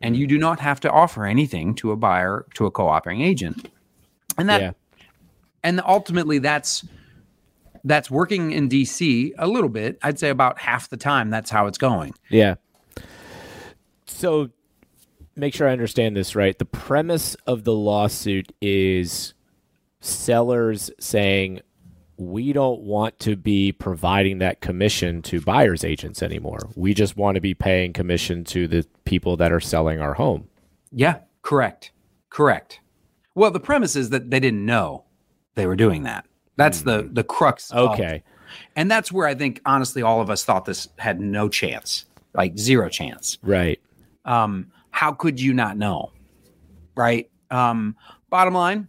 and 0.00 0.16
you 0.16 0.26
do 0.26 0.38
not 0.38 0.60
have 0.60 0.80
to 0.80 0.90
offer 0.90 1.26
anything 1.26 1.74
to 1.76 1.90
a 1.90 1.96
buyer 1.96 2.46
to 2.54 2.66
a 2.66 2.70
co-operating 2.70 3.22
agent 3.22 3.68
and 4.38 4.48
that 4.48 4.60
Yeah. 4.60 4.72
and 5.64 5.80
ultimately 5.86 6.38
that's 6.38 6.84
that's 7.86 8.10
working 8.10 8.52
in 8.52 8.68
dc 8.68 9.32
a 9.38 9.46
little 9.46 9.70
bit 9.70 9.98
i'd 10.02 10.18
say 10.18 10.28
about 10.28 10.58
half 10.58 10.90
the 10.90 10.96
time 10.96 11.30
that's 11.30 11.50
how 11.50 11.66
it's 11.66 11.78
going 11.78 12.12
Yeah. 12.28 12.56
So 14.06 14.50
make 15.36 15.54
sure 15.54 15.68
I 15.68 15.72
understand 15.72 16.16
this 16.16 16.34
right. 16.34 16.58
The 16.58 16.64
premise 16.64 17.34
of 17.46 17.64
the 17.64 17.74
lawsuit 17.74 18.52
is 18.60 19.34
sellers 20.00 20.90
saying 20.98 21.60
we 22.16 22.52
don't 22.54 22.80
want 22.80 23.18
to 23.20 23.36
be 23.36 23.72
providing 23.72 24.38
that 24.38 24.60
commission 24.62 25.20
to 25.22 25.40
buyers 25.42 25.84
agents 25.84 26.22
anymore. 26.22 26.70
We 26.74 26.94
just 26.94 27.16
want 27.16 27.34
to 27.34 27.42
be 27.42 27.52
paying 27.52 27.92
commission 27.92 28.42
to 28.44 28.66
the 28.66 28.86
people 29.04 29.36
that 29.36 29.52
are 29.52 29.60
selling 29.60 30.00
our 30.00 30.14
home. 30.14 30.48
Yeah, 30.90 31.18
correct. 31.42 31.92
Correct. 32.30 32.80
Well, 33.34 33.50
the 33.50 33.60
premise 33.60 33.96
is 33.96 34.08
that 34.10 34.30
they 34.30 34.40
didn't 34.40 34.64
know 34.64 35.04
they 35.56 35.66
were 35.66 35.76
doing 35.76 36.04
that. 36.04 36.26
That's 36.56 36.82
the 36.82 37.08
the 37.12 37.22
crux. 37.24 37.70
of- 37.70 37.90
Okay. 37.92 38.22
and 38.74 38.90
that's 38.90 39.12
where 39.12 39.26
I 39.26 39.34
think 39.34 39.60
honestly 39.66 40.02
all 40.02 40.20
of 40.20 40.30
us 40.30 40.44
thought 40.44 40.64
this 40.64 40.88
had 40.98 41.20
no 41.20 41.48
chance, 41.48 42.04
like 42.34 42.56
zero 42.58 42.88
chance. 42.88 43.38
Right. 43.42 43.80
Um, 44.24 44.70
how 44.90 45.12
could 45.12 45.40
you 45.40 45.52
not 45.54 45.76
know? 45.76 46.12
Right? 46.96 47.30
Um, 47.50 47.96
bottom 48.30 48.54
line, 48.54 48.88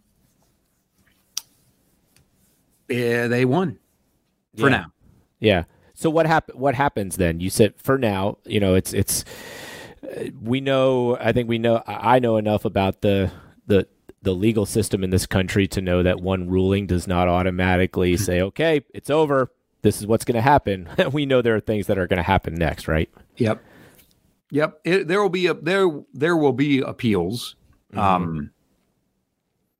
yeah, 2.88 3.26
they 3.26 3.44
won 3.44 3.78
for 4.56 4.68
Yeah. 4.68 4.76
now. 4.76 4.86
Yeah. 5.40 5.64
So 5.94 6.08
what 6.10 6.26
hap- 6.26 6.54
what 6.54 6.74
happens 6.74 7.16
then? 7.16 7.40
You 7.40 7.50
said 7.50 7.74
for 7.76 7.98
now, 7.98 8.38
you 8.46 8.60
know, 8.60 8.74
it's 8.74 8.92
it's 8.92 9.24
we 10.40 10.60
know 10.60 11.16
I 11.20 11.32
think 11.32 11.48
we 11.48 11.58
know 11.58 11.82
I 11.86 12.18
know 12.18 12.36
enough 12.36 12.64
about 12.64 13.00
the 13.02 13.30
the 13.66 13.86
the 14.28 14.34
legal 14.34 14.66
system 14.66 15.02
in 15.02 15.08
this 15.08 15.24
country 15.24 15.66
to 15.66 15.80
know 15.80 16.02
that 16.02 16.20
one 16.20 16.50
ruling 16.50 16.86
does 16.86 17.06
not 17.06 17.28
automatically 17.28 18.14
say, 18.18 18.42
"Okay, 18.42 18.84
it's 18.92 19.08
over. 19.08 19.50
This 19.80 20.00
is 20.00 20.06
what's 20.06 20.26
going 20.26 20.34
to 20.34 20.42
happen." 20.42 20.86
we 21.12 21.24
know 21.24 21.40
there 21.40 21.56
are 21.56 21.60
things 21.60 21.86
that 21.86 21.98
are 21.98 22.06
going 22.06 22.18
to 22.18 22.22
happen 22.22 22.54
next, 22.54 22.88
right? 22.88 23.08
Yep. 23.38 23.64
Yep. 24.50 24.80
It, 24.84 25.08
there 25.08 25.22
will 25.22 25.30
be 25.30 25.46
a 25.46 25.54
there 25.54 25.88
there 26.12 26.36
will 26.36 26.52
be 26.52 26.80
appeals. 26.80 27.56
Um, 27.94 28.50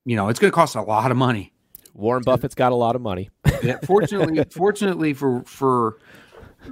you 0.06 0.16
know, 0.16 0.28
it's 0.28 0.40
going 0.40 0.50
to 0.50 0.54
cost 0.54 0.76
a 0.76 0.80
lot 0.80 1.10
of 1.10 1.18
money. 1.18 1.52
Warren 1.92 2.22
Buffett's 2.22 2.54
got 2.54 2.72
a 2.72 2.76
lot 2.76 2.96
of 2.96 3.02
money. 3.02 3.28
Yeah, 3.60 3.78
fortunately, 3.82 4.44
fortunately 4.50 5.14
for 5.14 5.42
for 5.42 5.98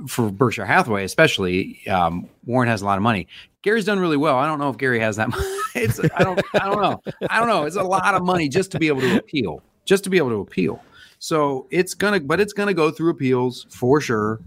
for 0.06 0.30
Berkshire 0.30 0.64
Hathaway, 0.64 1.02
especially, 1.02 1.84
um, 1.88 2.28
Warren 2.44 2.68
has 2.68 2.80
a 2.80 2.84
lot 2.84 2.96
of 2.96 3.02
money. 3.02 3.26
Gary's 3.62 3.84
done 3.84 3.98
really 3.98 4.16
well. 4.16 4.36
I 4.36 4.46
don't 4.46 4.60
know 4.60 4.70
if 4.70 4.78
Gary 4.78 5.00
has 5.00 5.16
that. 5.16 5.28
Money. 5.30 5.44
It's 5.76 6.00
I 6.00 6.22
don't 6.24 6.40
I 6.54 6.68
don't 6.70 6.80
know. 6.82 7.02
I 7.30 7.38
don't 7.38 7.48
know. 7.48 7.64
It's 7.64 7.76
a 7.76 7.82
lot 7.82 8.14
of 8.14 8.22
money 8.22 8.48
just 8.48 8.72
to 8.72 8.78
be 8.78 8.88
able 8.88 9.00
to 9.02 9.18
appeal. 9.18 9.62
Just 9.84 10.04
to 10.04 10.10
be 10.10 10.16
able 10.18 10.30
to 10.30 10.40
appeal. 10.40 10.82
So 11.18 11.66
it's 11.70 11.94
gonna, 11.94 12.20
but 12.20 12.40
it's 12.40 12.52
gonna 12.52 12.74
go 12.74 12.90
through 12.90 13.10
appeals 13.10 13.66
for 13.70 14.00
sure. 14.00 14.40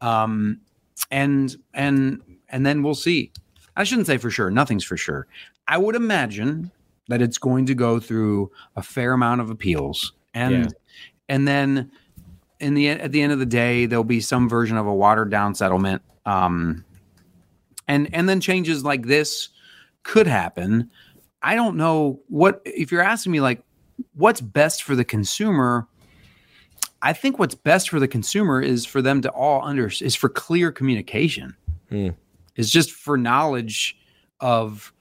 Um, 0.00 0.60
and 1.10 1.56
and 1.74 2.20
and 2.48 2.64
then 2.64 2.82
we'll 2.82 2.94
see. 2.94 3.32
I 3.76 3.84
shouldn't 3.84 4.06
say 4.06 4.18
for 4.18 4.30
sure. 4.30 4.50
Nothing's 4.50 4.84
for 4.84 4.96
sure. 4.96 5.26
I 5.66 5.78
would 5.78 5.96
imagine 5.96 6.70
that 7.08 7.20
it's 7.20 7.38
going 7.38 7.66
to 7.66 7.74
go 7.74 7.98
through 8.00 8.50
a 8.76 8.82
fair 8.82 9.12
amount 9.12 9.40
of 9.40 9.50
appeals, 9.50 10.12
and 10.32 10.54
Yeah. 10.54 10.68
and 11.28 11.46
then 11.48 11.90
in 12.60 12.74
the 12.74 12.88
at 12.90 13.12
the 13.12 13.20
end 13.20 13.32
of 13.32 13.38
the 13.38 13.46
day, 13.46 13.86
there'll 13.86 14.04
be 14.04 14.20
some 14.20 14.48
version 14.48 14.76
of 14.76 14.86
a 14.86 14.94
watered 14.94 15.30
down 15.30 15.54
settlement. 15.54 16.02
Um, 16.24 16.84
and 17.88 18.08
and 18.14 18.28
then 18.28 18.40
changes 18.40 18.84
like 18.84 19.02
this 19.06 19.48
could 20.04 20.26
happen. 20.26 20.90
I 21.42 21.54
don't 21.56 21.76
know 21.76 22.20
what 22.28 22.62
if 22.64 22.90
you're 22.92 23.02
asking 23.02 23.32
me 23.32 23.40
like 23.40 23.62
what's 24.14 24.40
best 24.40 24.82
for 24.84 24.94
the 24.94 25.04
consumer. 25.04 25.86
I 27.02 27.12
think 27.12 27.38
what's 27.38 27.54
best 27.54 27.90
for 27.90 28.00
the 28.00 28.08
consumer 28.08 28.62
is 28.62 28.86
for 28.86 29.02
them 29.02 29.20
to 29.22 29.30
all 29.30 29.62
under 29.62 29.88
is 29.88 30.14
for 30.14 30.28
clear 30.28 30.72
communication. 30.72 31.54
Hmm. 31.90 32.10
It's 32.56 32.70
just 32.70 32.92
for 32.92 33.18
knowledge 33.18 33.96
of 34.40 34.92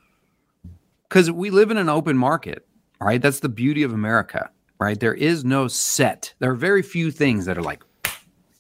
because 1.08 1.32
we 1.32 1.50
live 1.50 1.72
in 1.72 1.78
an 1.78 1.90
open 1.90 2.18
market, 2.18 2.68
right? 3.00 3.22
That's 3.22 3.40
the 3.40 3.50
beauty 3.50 3.84
of 3.84 3.94
America, 3.94 4.50
right? 4.80 5.00
There 5.00 5.14
is 5.14 5.46
no 5.46 5.68
set. 5.68 6.34
There 6.40 6.50
are 6.52 6.56
very 6.56 6.82
few 6.82 7.12
things 7.12 7.46
that 7.46 7.58
are 7.58 7.62
like 7.62 7.84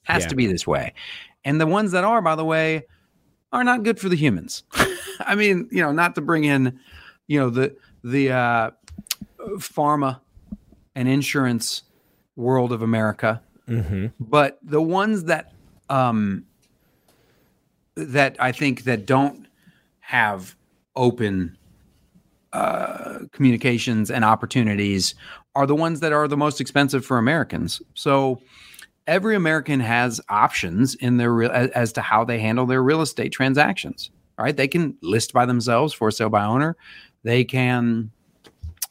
has 0.03 0.23
Yeah. 0.23 0.29
to 0.29 0.35
be 0.35 0.47
this 0.47 0.67
way, 0.67 0.93
and 1.43 1.59
the 1.59 1.67
ones 1.67 1.91
that 1.91 2.03
are, 2.03 2.21
by 2.21 2.35
the 2.35 2.45
way, 2.45 2.83
are 3.53 3.63
not 3.63 3.83
good 3.83 3.99
for 3.99 4.09
the 4.09 4.15
humans. 4.17 4.63
I 5.21 5.35
mean, 5.35 5.69
you 5.71 5.81
know, 5.81 5.91
not 5.93 6.15
to 6.15 6.21
bring 6.21 6.43
in, 6.43 6.79
you 7.27 7.39
know, 7.39 7.49
the 7.49 7.75
the 8.03 8.31
uh, 8.31 8.71
pharma 9.59 10.19
and 10.95 11.07
insurance 11.07 11.83
world 12.35 12.71
of 12.73 12.81
America, 12.81 13.41
Mm-hmm. 13.69 14.07
but 14.19 14.59
the 14.61 14.81
ones 14.81 15.23
that 15.25 15.53
um, 15.89 16.43
that 17.95 18.35
I 18.39 18.51
think 18.51 18.83
that 18.83 19.05
don't 19.05 19.47
have 20.01 20.55
open 20.97 21.57
uh, 22.51 23.19
communications 23.31 24.11
and 24.11 24.25
opportunities 24.25 25.15
are 25.55 25.65
the 25.65 25.75
ones 25.75 26.01
that 26.01 26.11
are 26.11 26.27
the 26.27 26.35
most 26.35 26.59
expensive 26.59 27.05
for 27.05 27.17
Americans. 27.17 27.81
So 27.93 28.41
every 29.07 29.35
American 29.35 29.79
has 29.79 30.21
options 30.29 30.95
in 30.95 31.17
their 31.17 31.33
real, 31.33 31.51
as, 31.51 31.69
as 31.71 31.93
to 31.93 32.01
how 32.01 32.23
they 32.23 32.39
handle 32.39 32.65
their 32.65 32.83
real 32.83 33.01
estate 33.01 33.31
transactions. 33.31 34.11
Right, 34.37 34.57
they 34.57 34.67
can 34.67 34.97
list 35.03 35.31
by 35.31 35.45
themselves 35.45 35.93
for 35.93 36.09
sale 36.09 36.29
by 36.29 36.43
owner. 36.43 36.75
They 37.21 37.43
can 37.43 38.09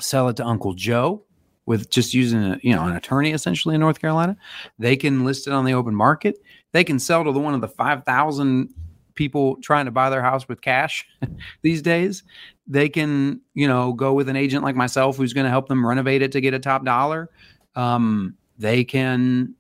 sell 0.01 0.29
it 0.29 0.37
to 0.37 0.47
Uncle 0.47 0.73
Joe 0.73 1.25
with 1.67 1.91
just 1.91 2.15
using 2.15 2.43
a, 2.45 2.61
you 2.63 2.75
know 2.75 2.85
an 2.87 2.95
attorney 2.95 3.33
essentially 3.33 3.75
in 3.75 3.81
North 3.81 4.01
Carolina. 4.01 4.37
They 4.79 4.97
can 4.97 5.25
list 5.25 5.49
it 5.49 5.53
on 5.53 5.65
the 5.65 5.75
open 5.75 5.97
market. 5.97 6.41
They 6.71 6.85
can 6.85 7.01
sell 7.01 7.25
to 7.25 7.33
the 7.33 7.41
one 7.41 7.55
of 7.55 7.61
the 7.61 7.69
five 7.69 8.05
thousand 8.05 8.73
people 9.15 9.57
trying 9.57 9.87
to 9.87 9.91
buy 9.91 10.11
their 10.11 10.23
house 10.23 10.49
with 10.49 10.61
cash 10.61 11.07
these 11.63 11.83
days. 11.83 12.23
They 12.69 12.89
can 12.89 13.41
you 13.55 13.67
know 13.67 13.93
go 13.93 14.13
with 14.13 14.29
an 14.29 14.37
agent 14.37 14.63
like 14.63 14.77
myself 14.77 15.17
who's 15.17 15.33
going 15.33 15.45
to 15.45 15.51
help 15.51 15.67
them 15.67 15.85
renovate 15.85 16.23
it 16.23 16.31
to 16.33 16.41
get 16.41 16.55
a 16.55 16.61
top 16.61 16.85
dollar. 16.85 17.31
um, 17.75 18.37
they 18.59 18.85
can 18.85 19.55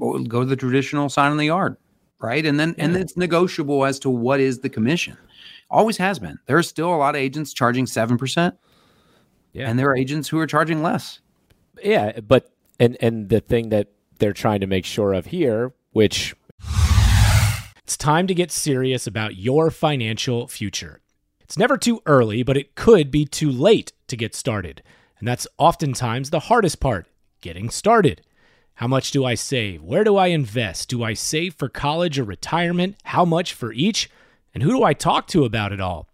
go 0.00 0.40
to 0.40 0.46
the 0.46 0.56
traditional 0.56 1.08
sign 1.08 1.30
in 1.32 1.38
the 1.38 1.46
yard, 1.46 1.76
right? 2.20 2.44
And 2.44 2.58
then 2.58 2.74
and 2.78 2.96
it's 2.96 3.16
negotiable 3.16 3.84
as 3.84 3.98
to 4.00 4.10
what 4.10 4.40
is 4.40 4.60
the 4.60 4.68
commission. 4.68 5.16
Always 5.70 5.98
has 5.98 6.18
been. 6.18 6.38
There 6.46 6.56
are 6.58 6.62
still 6.62 6.92
a 6.92 6.96
lot 6.96 7.14
of 7.14 7.20
agents 7.20 7.52
charging 7.52 7.86
seven 7.86 8.18
percent, 8.18 8.56
Yeah. 9.52 9.68
and 9.70 9.78
there 9.78 9.88
are 9.88 9.96
agents 9.96 10.28
who 10.28 10.38
are 10.40 10.46
charging 10.46 10.82
less. 10.82 11.20
Yeah, 11.82 12.20
but 12.20 12.50
and 12.78 12.96
and 13.00 13.28
the 13.28 13.40
thing 13.40 13.68
that 13.68 13.88
they're 14.18 14.32
trying 14.32 14.60
to 14.60 14.66
make 14.66 14.84
sure 14.84 15.12
of 15.12 15.26
here, 15.26 15.72
which 15.92 16.34
It's 17.84 17.96
time 17.96 18.26
to 18.28 18.34
get 18.34 18.52
serious 18.52 19.06
about 19.06 19.36
your 19.36 19.70
financial 19.70 20.46
future. 20.46 21.00
It's 21.40 21.58
never 21.58 21.76
too 21.76 22.00
early, 22.06 22.42
but 22.44 22.56
it 22.56 22.76
could 22.76 23.10
be 23.10 23.24
too 23.24 23.50
late 23.50 23.92
to 24.06 24.16
get 24.16 24.34
started. 24.34 24.82
And 25.18 25.26
that's 25.26 25.46
oftentimes 25.58 26.30
the 26.30 26.40
hardest 26.40 26.78
part 26.80 27.06
getting 27.40 27.68
started. 27.70 28.22
How 28.80 28.86
much 28.86 29.10
do 29.10 29.26
I 29.26 29.34
save? 29.34 29.82
Where 29.82 30.04
do 30.04 30.16
I 30.16 30.28
invest? 30.28 30.88
Do 30.88 31.02
I 31.04 31.12
save 31.12 31.52
for 31.52 31.68
college 31.68 32.18
or 32.18 32.24
retirement? 32.24 32.96
How 33.04 33.26
much 33.26 33.52
for 33.52 33.74
each? 33.74 34.08
And 34.54 34.62
who 34.62 34.70
do 34.70 34.82
I 34.82 34.94
talk 34.94 35.26
to 35.28 35.44
about 35.44 35.74
it 35.74 35.82
all? 35.82 36.08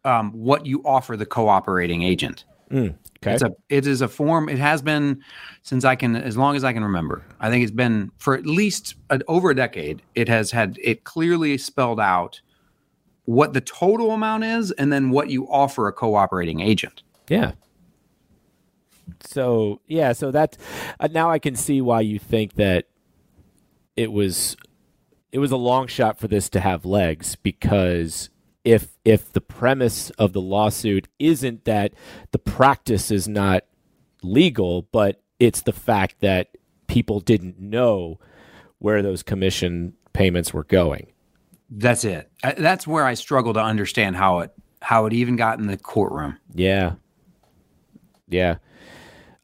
um, 0.04 0.30
what 0.33 0.66
you 0.66 0.83
offer 0.85 1.16
the 1.16 1.25
cooperating 1.25 2.02
agent. 2.02 2.45
Okay. 2.71 2.95
It's 3.23 3.42
a 3.42 3.50
it 3.71 3.87
is 3.87 4.02
a 4.02 4.09
form. 4.09 4.50
It 4.50 4.59
has 4.59 4.83
been 4.83 5.25
since 5.62 5.87
I 5.87 5.97
can 5.97 6.14
as 6.16 6.37
long 6.37 6.54
as 6.54 6.64
I 6.64 6.75
can 6.75 6.85
remember. 6.85 7.25
I 7.40 7.49
think 7.49 7.62
it's 7.62 7.73
been 7.73 8.11
for 8.18 8.35
at 8.35 8.45
least 8.45 8.95
over 9.26 9.49
a 9.49 9.54
decade. 9.54 10.02
It 10.14 10.28
has 10.28 10.50
had 10.50 10.78
it 10.83 11.04
clearly 11.04 11.57
spelled 11.57 11.99
out 11.99 12.42
what 13.25 13.54
the 13.54 13.62
total 13.62 14.11
amount 14.11 14.45
is, 14.45 14.71
and 14.73 14.92
then 14.92 15.09
what 15.09 15.30
you 15.30 15.48
offer 15.48 15.88
a 15.88 15.92
cooperating 15.94 16.61
agent. 16.61 17.03
Yeah. 17.29 17.53
So 19.20 19.81
yeah, 19.87 20.12
so 20.12 20.31
that's 20.31 20.59
uh, 21.01 21.09
now 21.11 21.31
I 21.31 21.38
can 21.38 21.57
see 21.57 21.81
why 21.81 22.03
you 22.03 22.18
think 22.18 22.55
that 22.57 22.85
it 23.98 24.12
was 24.12 24.56
it 25.32 25.40
was 25.40 25.50
a 25.50 25.56
long 25.56 25.88
shot 25.88 26.18
for 26.18 26.28
this 26.28 26.48
to 26.50 26.61
have 26.61 26.87
legs 26.87 27.34
because 27.34 28.30
if 28.64 28.96
if 29.04 29.32
the 29.32 29.40
premise 29.40 30.11
of 30.11 30.32
the 30.32 30.40
lawsuit 30.40 31.08
isn't 31.18 31.64
that 31.64 31.92
the 32.30 32.38
practice 32.38 33.11
is 33.11 33.26
not 33.26 33.64
legal, 34.22 34.82
but 34.92 35.20
it's 35.40 35.62
the 35.62 35.72
fact 35.72 36.20
that 36.20 36.56
people 36.87 37.18
didn't 37.18 37.58
know 37.58 38.20
where 38.78 39.02
those 39.02 39.24
commission 39.24 39.94
payments 40.12 40.54
were 40.54 40.64
going. 40.64 41.12
That's 41.68 42.04
it. 42.04 42.30
Uh, 42.44 42.54
that's 42.56 42.87
where 42.87 43.04
I 43.04 43.14
struggle 43.14 43.52
to 43.54 43.61
understand 43.61 44.14
how 44.14 44.38
it 44.40 44.52
how 44.80 45.06
it 45.06 45.12
even 45.12 45.34
got 45.34 45.58
in 45.58 45.66
the 45.66 45.76
courtroom. 45.76 46.38
Yeah. 46.54 46.94
Yeah. 48.28 48.58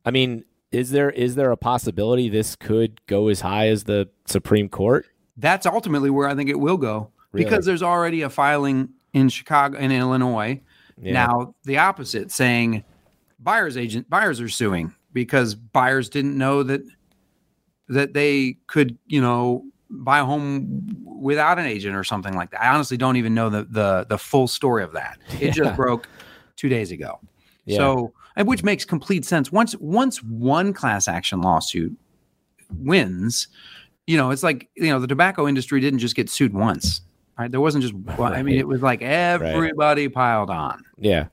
I 0.04 0.12
mean, 0.12 0.44
is 0.74 0.90
there 0.90 1.10
is 1.10 1.34
there 1.34 1.50
a 1.50 1.56
possibility 1.56 2.28
this 2.28 2.56
could 2.56 3.04
go 3.06 3.28
as 3.28 3.40
high 3.40 3.68
as 3.68 3.84
the 3.84 4.08
Supreme 4.26 4.68
Court? 4.68 5.06
That's 5.36 5.66
ultimately 5.66 6.10
where 6.10 6.28
I 6.28 6.34
think 6.34 6.50
it 6.50 6.58
will 6.60 6.76
go 6.76 7.10
Really? 7.32 7.44
because 7.44 7.64
there's 7.64 7.82
already 7.82 8.22
a 8.22 8.30
filing 8.30 8.88
in 9.12 9.28
Chicago 9.28 9.78
in 9.78 9.90
Illinois. 9.92 10.60
Yeah. 11.00 11.12
Now 11.12 11.54
the 11.64 11.78
opposite 11.78 12.30
saying 12.30 12.84
buyers 13.40 13.76
agent 13.76 14.08
buyers 14.08 14.40
are 14.40 14.48
suing 14.48 14.94
because 15.12 15.54
buyers 15.54 16.08
didn't 16.08 16.36
know 16.36 16.62
that 16.64 16.82
that 17.88 18.14
they 18.14 18.56
could, 18.66 18.96
you 19.06 19.20
know, 19.20 19.64
buy 19.90 20.20
a 20.20 20.24
home 20.24 20.88
without 21.04 21.58
an 21.58 21.66
agent 21.66 21.94
or 21.94 22.02
something 22.04 22.34
like 22.34 22.50
that. 22.50 22.62
I 22.62 22.72
honestly 22.74 22.96
don't 22.96 23.16
even 23.16 23.34
know 23.34 23.50
the 23.50 23.64
the 23.64 24.06
the 24.08 24.18
full 24.18 24.48
story 24.48 24.82
of 24.82 24.92
that. 24.92 25.18
It 25.34 25.42
Yeah. 25.42 25.50
just 25.50 25.76
broke 25.76 26.08
2 26.56 26.68
days 26.68 26.90
ago. 26.92 27.20
Yeah. 27.64 27.78
So, 27.78 28.12
and 28.36 28.46
which 28.48 28.62
makes 28.62 28.84
complete 28.84 29.24
sense. 29.24 29.50
Once 29.52 29.74
once 29.76 30.22
one 30.22 30.72
class 30.72 31.08
action 31.08 31.40
lawsuit 31.40 31.96
wins, 32.78 33.48
you 34.06 34.16
know, 34.16 34.30
it's 34.30 34.42
like 34.42 34.68
you 34.74 34.88
know 34.88 35.00
the 35.00 35.06
tobacco 35.06 35.46
industry 35.46 35.80
didn't 35.80 36.00
just 36.00 36.16
get 36.16 36.28
sued 36.28 36.52
once. 36.52 37.00
Right? 37.38 37.50
There 37.50 37.60
wasn't 37.60 37.82
just 37.82 37.94
one. 37.94 38.32
I 38.32 38.42
mean, 38.42 38.58
it 38.58 38.68
was 38.68 38.82
like 38.82 39.02
everybody 39.02 40.08
piled 40.08 40.50
on. 40.50 40.84
Yeah. 40.98 41.26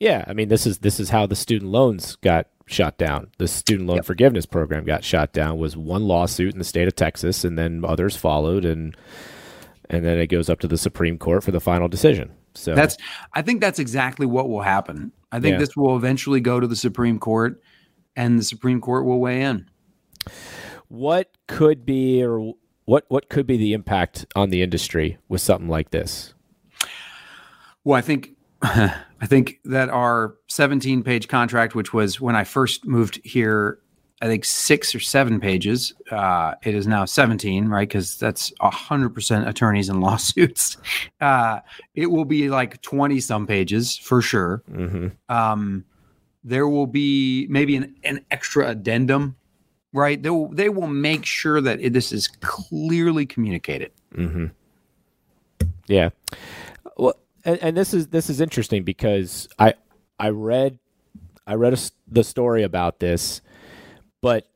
Yeah, 0.00 0.24
I 0.26 0.32
mean 0.34 0.48
this 0.48 0.66
is 0.66 0.78
this 0.78 1.00
is 1.00 1.08
how 1.08 1.26
the 1.26 1.36
student 1.36 1.70
loans 1.70 2.16
got 2.16 2.48
shot 2.66 2.98
down. 2.98 3.28
The 3.38 3.48
student 3.48 3.88
loan 3.88 4.02
forgiveness 4.02 4.44
program 4.44 4.84
got 4.84 5.04
shot 5.04 5.32
down 5.32 5.58
was 5.58 5.76
one 5.76 6.04
lawsuit 6.04 6.52
in 6.52 6.58
the 6.58 6.64
state 6.64 6.88
of 6.88 6.96
Texas 6.96 7.44
and 7.44 7.58
then 7.58 7.84
others 7.84 8.16
followed 8.16 8.64
and 8.64 8.96
and 9.88 10.04
then 10.04 10.18
it 10.18 10.26
goes 10.26 10.50
up 10.50 10.60
to 10.60 10.68
the 10.68 10.78
Supreme 10.78 11.18
Court 11.18 11.44
for 11.44 11.52
the 11.52 11.60
final 11.60 11.88
decision. 11.88 12.32
So 12.54 12.74
That's 12.74 12.96
I 13.32 13.42
think 13.42 13.60
that's 13.60 13.78
exactly 13.78 14.26
what 14.26 14.48
will 14.48 14.62
happen. 14.62 15.12
I 15.32 15.40
think 15.40 15.54
Yeah. 15.54 15.58
this 15.58 15.76
will 15.76 15.96
eventually 15.96 16.40
go 16.40 16.60
to 16.60 16.66
the 16.66 16.76
Supreme 16.76 17.18
Court 17.18 17.60
and 18.16 18.38
the 18.38 18.44
Supreme 18.44 18.80
Court 18.80 19.04
will 19.04 19.20
weigh 19.20 19.42
in. 19.42 19.68
what 20.88 21.30
could 21.48 21.84
be 21.84 22.22
or 22.22 22.54
what 22.84 23.04
what 23.08 23.28
could 23.28 23.46
be 23.46 23.56
the 23.56 23.72
impact 23.72 24.26
on 24.36 24.50
the 24.50 24.62
industry 24.62 25.18
with 25.28 25.40
something 25.40 25.68
like 25.68 25.90
this? 25.90 26.34
Well, 27.82 27.98
I 27.98 28.00
think 28.02 28.30
I 28.62 29.26
think 29.26 29.58
that 29.64 29.88
our 29.88 30.36
17 30.48 31.02
page 31.02 31.28
contract, 31.28 31.74
which 31.74 31.92
was 31.92 32.20
when 32.20 32.36
I 32.36 32.44
first 32.44 32.86
moved 32.86 33.20
here, 33.24 33.78
I 34.24 34.26
think 34.26 34.46
six 34.46 34.94
or 34.94 35.00
seven 35.00 35.38
pages. 35.38 35.92
Uh, 36.10 36.54
it 36.62 36.74
is 36.74 36.86
now 36.86 37.04
17, 37.04 37.68
right? 37.68 37.86
Because 37.86 38.16
that's 38.16 38.50
100% 38.62 39.46
attorneys 39.46 39.90
and 39.90 40.00
lawsuits. 40.02 40.78
Uh, 41.20 41.60
it 41.94 42.06
will 42.06 42.24
be 42.24 42.48
like 42.48 42.80
20 42.80 43.20
some 43.20 43.46
pages 43.46 43.98
for 43.98 44.22
sure. 44.22 44.62
Mm-hmm. 44.72 45.08
Um, 45.28 45.84
there 46.42 46.66
will 46.66 46.86
be 46.86 47.46
maybe 47.50 47.76
an, 47.76 47.96
an 48.02 48.24
extra 48.30 48.66
addendum, 48.66 49.36
right? 49.92 50.22
They 50.22 50.30
will, 50.30 50.48
they 50.48 50.70
will 50.70 50.86
make 50.86 51.26
sure 51.26 51.60
that 51.60 51.82
it, 51.82 51.92
this 51.92 52.10
is 52.10 52.26
clearly 52.26 53.26
communicated. 53.26 53.92
Mm-hmm. 54.14 54.46
Yeah. 55.86 56.08
Well, 56.96 57.16
and, 57.44 57.58
and 57.62 57.76
this 57.76 57.92
is 57.92 58.06
this 58.06 58.30
is 58.30 58.40
interesting 58.40 58.84
because 58.84 59.50
I 59.58 59.74
I 60.18 60.30
read 60.30 60.78
I 61.46 61.54
read 61.56 61.74
a 61.74 61.78
the 62.08 62.24
story 62.24 62.62
about 62.62 63.00
this, 63.00 63.42
but 64.24 64.48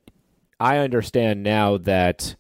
I 0.59 0.79
understand 0.79 1.43
now 1.43 1.77
that 1.77 2.37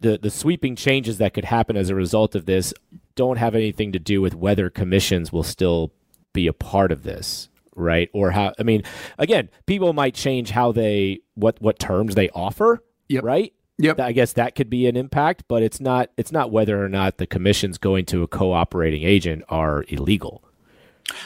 the 0.00 0.16
the 0.16 0.30
sweeping 0.30 0.76
changes 0.76 1.18
that 1.18 1.34
could 1.34 1.46
happen 1.46 1.76
as 1.76 1.90
a 1.90 1.94
result 1.96 2.36
of 2.36 2.46
this 2.46 2.72
don't 3.16 3.38
have 3.38 3.56
anything 3.56 3.90
to 3.90 3.98
do 3.98 4.20
with 4.22 4.36
whether 4.36 4.70
commissions 4.70 5.32
will 5.32 5.42
still 5.42 5.92
be 6.32 6.46
a 6.46 6.52
part 6.52 6.92
of 6.92 7.02
this 7.02 7.48
right 7.74 8.08
or 8.12 8.30
how 8.30 8.52
i 8.58 8.62
mean 8.62 8.82
again 9.18 9.48
people 9.66 9.92
might 9.92 10.14
change 10.14 10.50
how 10.50 10.70
they 10.70 11.18
what 11.34 11.60
what 11.60 11.78
terms 11.78 12.14
they 12.14 12.28
offer 12.30 12.82
Yep. 13.08 13.24
right 13.24 13.52
Yep. 13.78 14.00
I 14.00 14.12
guess 14.12 14.32
that 14.34 14.54
could 14.54 14.70
be 14.70 14.86
an 14.86 14.96
impact, 14.96 15.44
but 15.48 15.62
it's 15.62 15.80
not 15.80 16.10
it's 16.16 16.32
not 16.32 16.50
whether 16.50 16.82
or 16.82 16.88
not 16.88 17.18
the 17.18 17.26
commissions 17.26 17.76
going 17.76 18.06
to 18.06 18.22
a 18.22 18.26
cooperating 18.26 19.02
agent 19.02 19.44
are 19.50 19.84
illegal. 19.88 20.42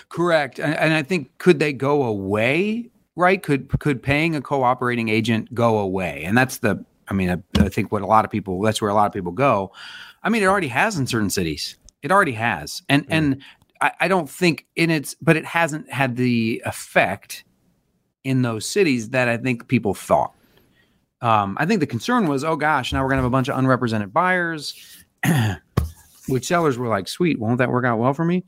Correct. 0.09 0.59
And, 0.59 0.75
and 0.75 0.93
I 0.93 1.05
think 1.05 1.39
could 1.39 1.61
they 1.61 1.73
go 1.73 2.03
away? 2.03 2.91
Right? 3.21 3.43
Could 3.43 3.69
could 3.79 4.03
paying 4.03 4.35
a 4.35 4.41
cooperating 4.41 5.09
agent 5.09 5.55
go 5.55 5.79
away? 5.79 6.23
And 6.25 6.37
that's 6.37 6.59
the 6.59 6.85
I 7.07 7.13
mean, 7.13 7.31
I, 7.31 7.63
I 7.63 7.69
think 7.69 7.93
what 7.93 8.03
a 8.03 8.07
lot 8.07 8.25
of 8.25 8.31
people 8.31 8.61
that's 8.63 8.81
where 8.81 8.91
a 8.91 8.95
lot 8.95 9.07
of 9.07 9.13
people 9.13 9.33
go. 9.33 9.73
I 10.23 10.29
mean, 10.31 10.43
it 10.43 10.47
already 10.47 10.69
has 10.69 10.99
in 10.99 11.07
certain 11.07 11.31
cities. 11.31 11.77
It 12.03 12.11
already 12.11 12.33
has, 12.33 12.83
and 12.89 13.05
and 13.11 13.43
I, 13.81 13.93
I 14.01 14.09
don't 14.09 14.29
think 14.29 14.67
in 14.75 14.91
its, 14.91 15.15
but 15.21 15.37
it 15.37 15.45
hasn't 15.45 15.91
had 15.93 16.17
the 16.17 16.63
effect 16.65 17.45
in 18.25 18.43
those 18.43 18.65
cities 18.67 19.11
that 19.11 19.29
I 19.29 19.37
think 19.37 19.69
people 19.69 19.95
thought. 19.95 20.35
Um, 21.23 21.57
I 21.61 21.67
think 21.67 21.81
the 21.81 21.87
concern 21.87 22.27
was, 22.27 22.43
oh 22.45 22.57
gosh, 22.57 22.93
now 22.93 23.03
we're 23.03 23.11
gonna 23.11 23.23
have 23.23 23.27
a 23.27 23.31
bunch 23.31 23.49
of 23.49 23.59
unrepresented 23.59 24.13
buyers, 24.15 24.75
which 26.29 26.47
sellers 26.47 26.79
were 26.79 26.89
like, 26.89 27.09
sweet, 27.09 27.39
won't 27.39 27.59
that 27.59 27.71
work 27.71 27.85
out 27.85 27.99
well 27.99 28.15
for 28.15 28.25
me? 28.25 28.45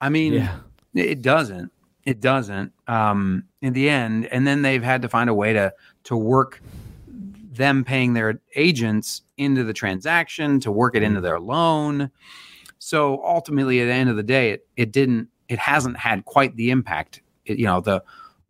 I 0.00 0.08
mean, 0.08 0.34
Yeah. 0.34 0.56
it 0.94 1.20
doesn't. 1.22 1.70
It 2.04 2.20
doesn't. 2.20 2.72
Um, 2.86 3.44
in 3.62 3.72
the 3.72 3.88
end, 3.88 4.26
and 4.26 4.46
then 4.46 4.62
they've 4.62 4.82
had 4.82 5.02
to 5.02 5.08
find 5.08 5.30
a 5.30 5.34
way 5.34 5.52
to 5.54 5.72
to 6.04 6.16
work 6.16 6.60
them 7.08 7.84
paying 7.84 8.12
their 8.12 8.40
agents 8.56 9.22
into 9.36 9.64
the 9.64 9.72
transaction 9.72 10.60
to 10.60 10.72
work 10.72 10.94
it 10.96 11.02
into 11.02 11.20
their 11.20 11.40
loan. 11.40 12.10
So 12.78 13.22
ultimately, 13.24 13.80
at 13.80 13.86
the 13.86 13.92
end 13.92 14.10
of 14.10 14.16
the 14.16 14.22
day, 14.22 14.50
it 14.50 14.66
it 14.76 14.92
didn't. 14.92 15.28
It 15.48 15.58
hasn't 15.58 15.96
had 15.98 16.24
quite 16.24 16.56
the 16.56 16.70
impact. 16.70 17.22
It- 17.46 17.58
you 17.58 17.66
know, 17.66 17.80
the 17.80 18.02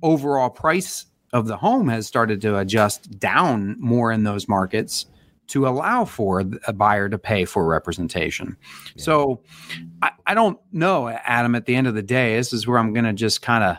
overall 0.03 0.51
price 0.51 1.07
of 1.33 1.47
the 1.47 1.57
home 1.57 1.89
has 1.89 2.07
started 2.07 2.41
to 2.43 2.59
adjust 2.59 3.19
down 3.19 3.77
more 3.81 4.13
in 4.13 4.25
those 4.25 4.49
markets 4.49 5.07
to 5.49 5.67
allow 5.69 6.05
for 6.05 6.43
a 6.67 6.73
buyer 6.73 7.09
to 7.09 7.19
pay 7.19 7.45
for 7.45 7.67
representation. 7.67 8.57
So 8.97 9.43
I, 10.03 10.11
I 10.27 10.35
don't 10.35 10.59
know, 10.73 11.09
Adam, 11.09 11.55
at 11.55 11.67
the 11.67 11.75
end 11.75 11.87
of 11.87 11.95
the 11.95 12.03
day, 12.03 12.37
this 12.37 12.53
is 12.53 12.67
where 12.67 12.79
I'm 12.79 12.93
going 12.93 13.05
to 13.05 13.13
just 13.13 13.43
kind 13.43 13.63
of 13.63 13.77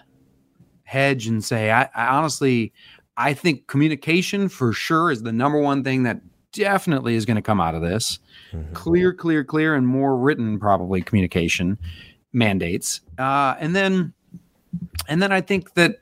hedge 0.84 1.28
and 1.28 1.43
say, 1.43 1.71
I, 1.71 1.89
I 1.95 2.08
honestly, 2.08 2.71
I 3.17 3.34
think 3.34 3.67
communication 3.67 4.49
for 4.49 4.73
sure 4.73 5.12
is 5.12 5.23
the 5.23 5.32
number 5.32 5.60
one 5.60 5.84
thing 5.84 6.04
that 6.04 6.21
definitely 6.51 7.15
is 7.15 7.25
going 7.25 7.36
to 7.36 7.41
come 7.41 7.60
out 7.60 7.75
of 7.75 7.82
this. 7.82 8.19
Clear, 8.73 9.13
clear, 9.13 9.43
clear, 9.43 9.75
and 9.75 9.88
more 9.88 10.15
written 10.15 10.60
probably 10.60 11.01
communication 11.01 11.78
mandates. 12.32 13.01
Uh, 13.17 13.56
and 13.60 13.75
then, 13.75 14.13
and 15.08 15.21
then 15.21 15.32
I 15.32 15.41
think 15.41 15.73
that 15.73 15.99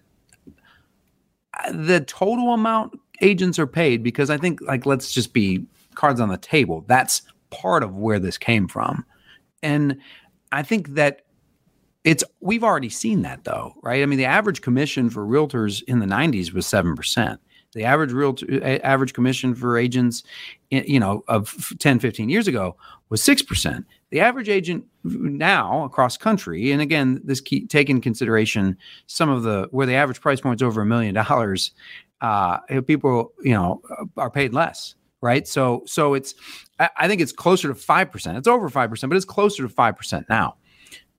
uh, 1.63 1.71
the 1.71 2.01
total 2.01 2.53
amount 2.53 2.99
agents 3.21 3.59
are 3.59 3.67
paid 3.67 4.03
because 4.03 4.29
I 4.29 4.37
think 4.37 4.61
like 4.61 4.85
let's 4.85 5.11
just 5.11 5.33
be 5.33 5.65
cards 5.95 6.19
on 6.19 6.29
the 6.29 6.37
table. 6.37 6.83
That's 6.87 7.21
part 7.49 7.83
of 7.83 7.95
where 7.95 8.19
this 8.19 8.37
came 8.37 8.67
from. 8.67 9.05
And 9.61 9.97
I 10.51 10.63
think 10.63 10.89
that 10.89 11.21
it's 12.03 12.23
we've 12.41 12.63
already 12.63 12.89
seen 12.89 13.21
that 13.21 13.43
though, 13.43 13.73
right? 13.81 14.03
I 14.03 14.05
mean, 14.05 14.17
the 14.17 14.25
average 14.25 14.61
commission 14.61 15.09
for 15.09 15.25
realtors 15.25 15.81
in 15.83 15.99
the 15.99 16.05
90s 16.05 16.53
was 16.53 16.65
7%. 16.65 17.37
The 17.73 17.85
average 17.85 18.11
realtor 18.11 18.79
average 18.83 19.13
commission 19.13 19.55
for 19.55 19.77
agents 19.77 20.21
you 20.69 20.99
know 20.99 21.23
of 21.27 21.73
10 21.79 21.99
15 21.99 22.29
years 22.29 22.47
ago 22.47 22.75
was 23.09 23.21
6%. 23.21 23.83
The 24.11 24.19
average 24.19 24.47
agent 24.47 24.85
now 25.03 25.83
across 25.83 26.15
country 26.15 26.71
and 26.71 26.81
again 26.81 27.19
this 27.23 27.41
key, 27.41 27.65
take 27.65 27.89
in 27.89 27.99
consideration 27.99 28.77
some 29.07 29.29
of 29.29 29.41
the 29.41 29.67
where 29.71 29.87
the 29.87 29.95
average 29.95 30.21
price 30.21 30.39
point's 30.39 30.61
over 30.61 30.81
a 30.81 30.85
million 30.85 31.15
dollars 31.15 31.71
uh 32.23 32.57
people 32.87 33.31
you 33.43 33.53
know 33.53 33.79
are 34.17 34.31
paid 34.31 34.53
less 34.53 34.95
right? 35.23 35.47
So 35.47 35.83
so 35.85 36.13
it's 36.13 36.35
i, 36.79 36.89
I 36.97 37.07
think 37.07 37.21
it's 37.21 37.31
closer 37.31 37.69
to 37.69 37.73
5% 37.73 38.37
it's 38.37 38.47
over 38.47 38.69
5% 38.69 39.09
but 39.09 39.15
it's 39.15 39.25
closer 39.25 39.67
to 39.67 39.73
5% 39.73 40.25
now. 40.29 40.57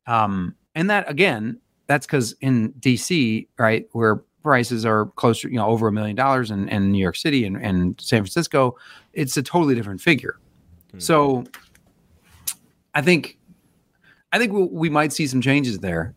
Um 0.06 0.54
and 0.74 0.90
that 0.90 1.08
again 1.10 1.58
that's 1.86 2.06
because 2.06 2.34
in 2.40 2.72
dc 2.74 3.48
right 3.58 3.86
where 3.92 4.16
prices 4.42 4.84
are 4.84 5.06
closer 5.16 5.48
you 5.48 5.56
know 5.56 5.66
over 5.66 5.88
a 5.88 5.92
million 5.92 6.14
dollars 6.14 6.50
and 6.50 6.68
in 6.68 6.92
new 6.92 6.98
york 6.98 7.16
city 7.16 7.46
and, 7.46 7.56
and 7.56 7.98
san 8.00 8.20
francisco 8.20 8.76
it's 9.14 9.36
a 9.36 9.42
totally 9.42 9.74
different 9.74 10.00
figure. 10.00 10.38
So 10.98 11.44
i 12.94 13.00
think 13.00 13.38
i 14.32 14.38
think 14.38 14.52
we, 14.52 14.64
we 14.64 14.90
might 14.90 15.12
see 15.12 15.26
some 15.26 15.40
changes 15.40 15.78
there. 15.78 16.14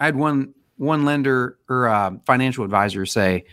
I 0.00 0.06
had 0.06 0.16
one 0.16 0.54
one 0.76 1.04
lender 1.04 1.58
or 1.68 1.88
uh, 1.88 2.12
financial 2.26 2.64
advisor 2.64 3.06
say 3.06 3.44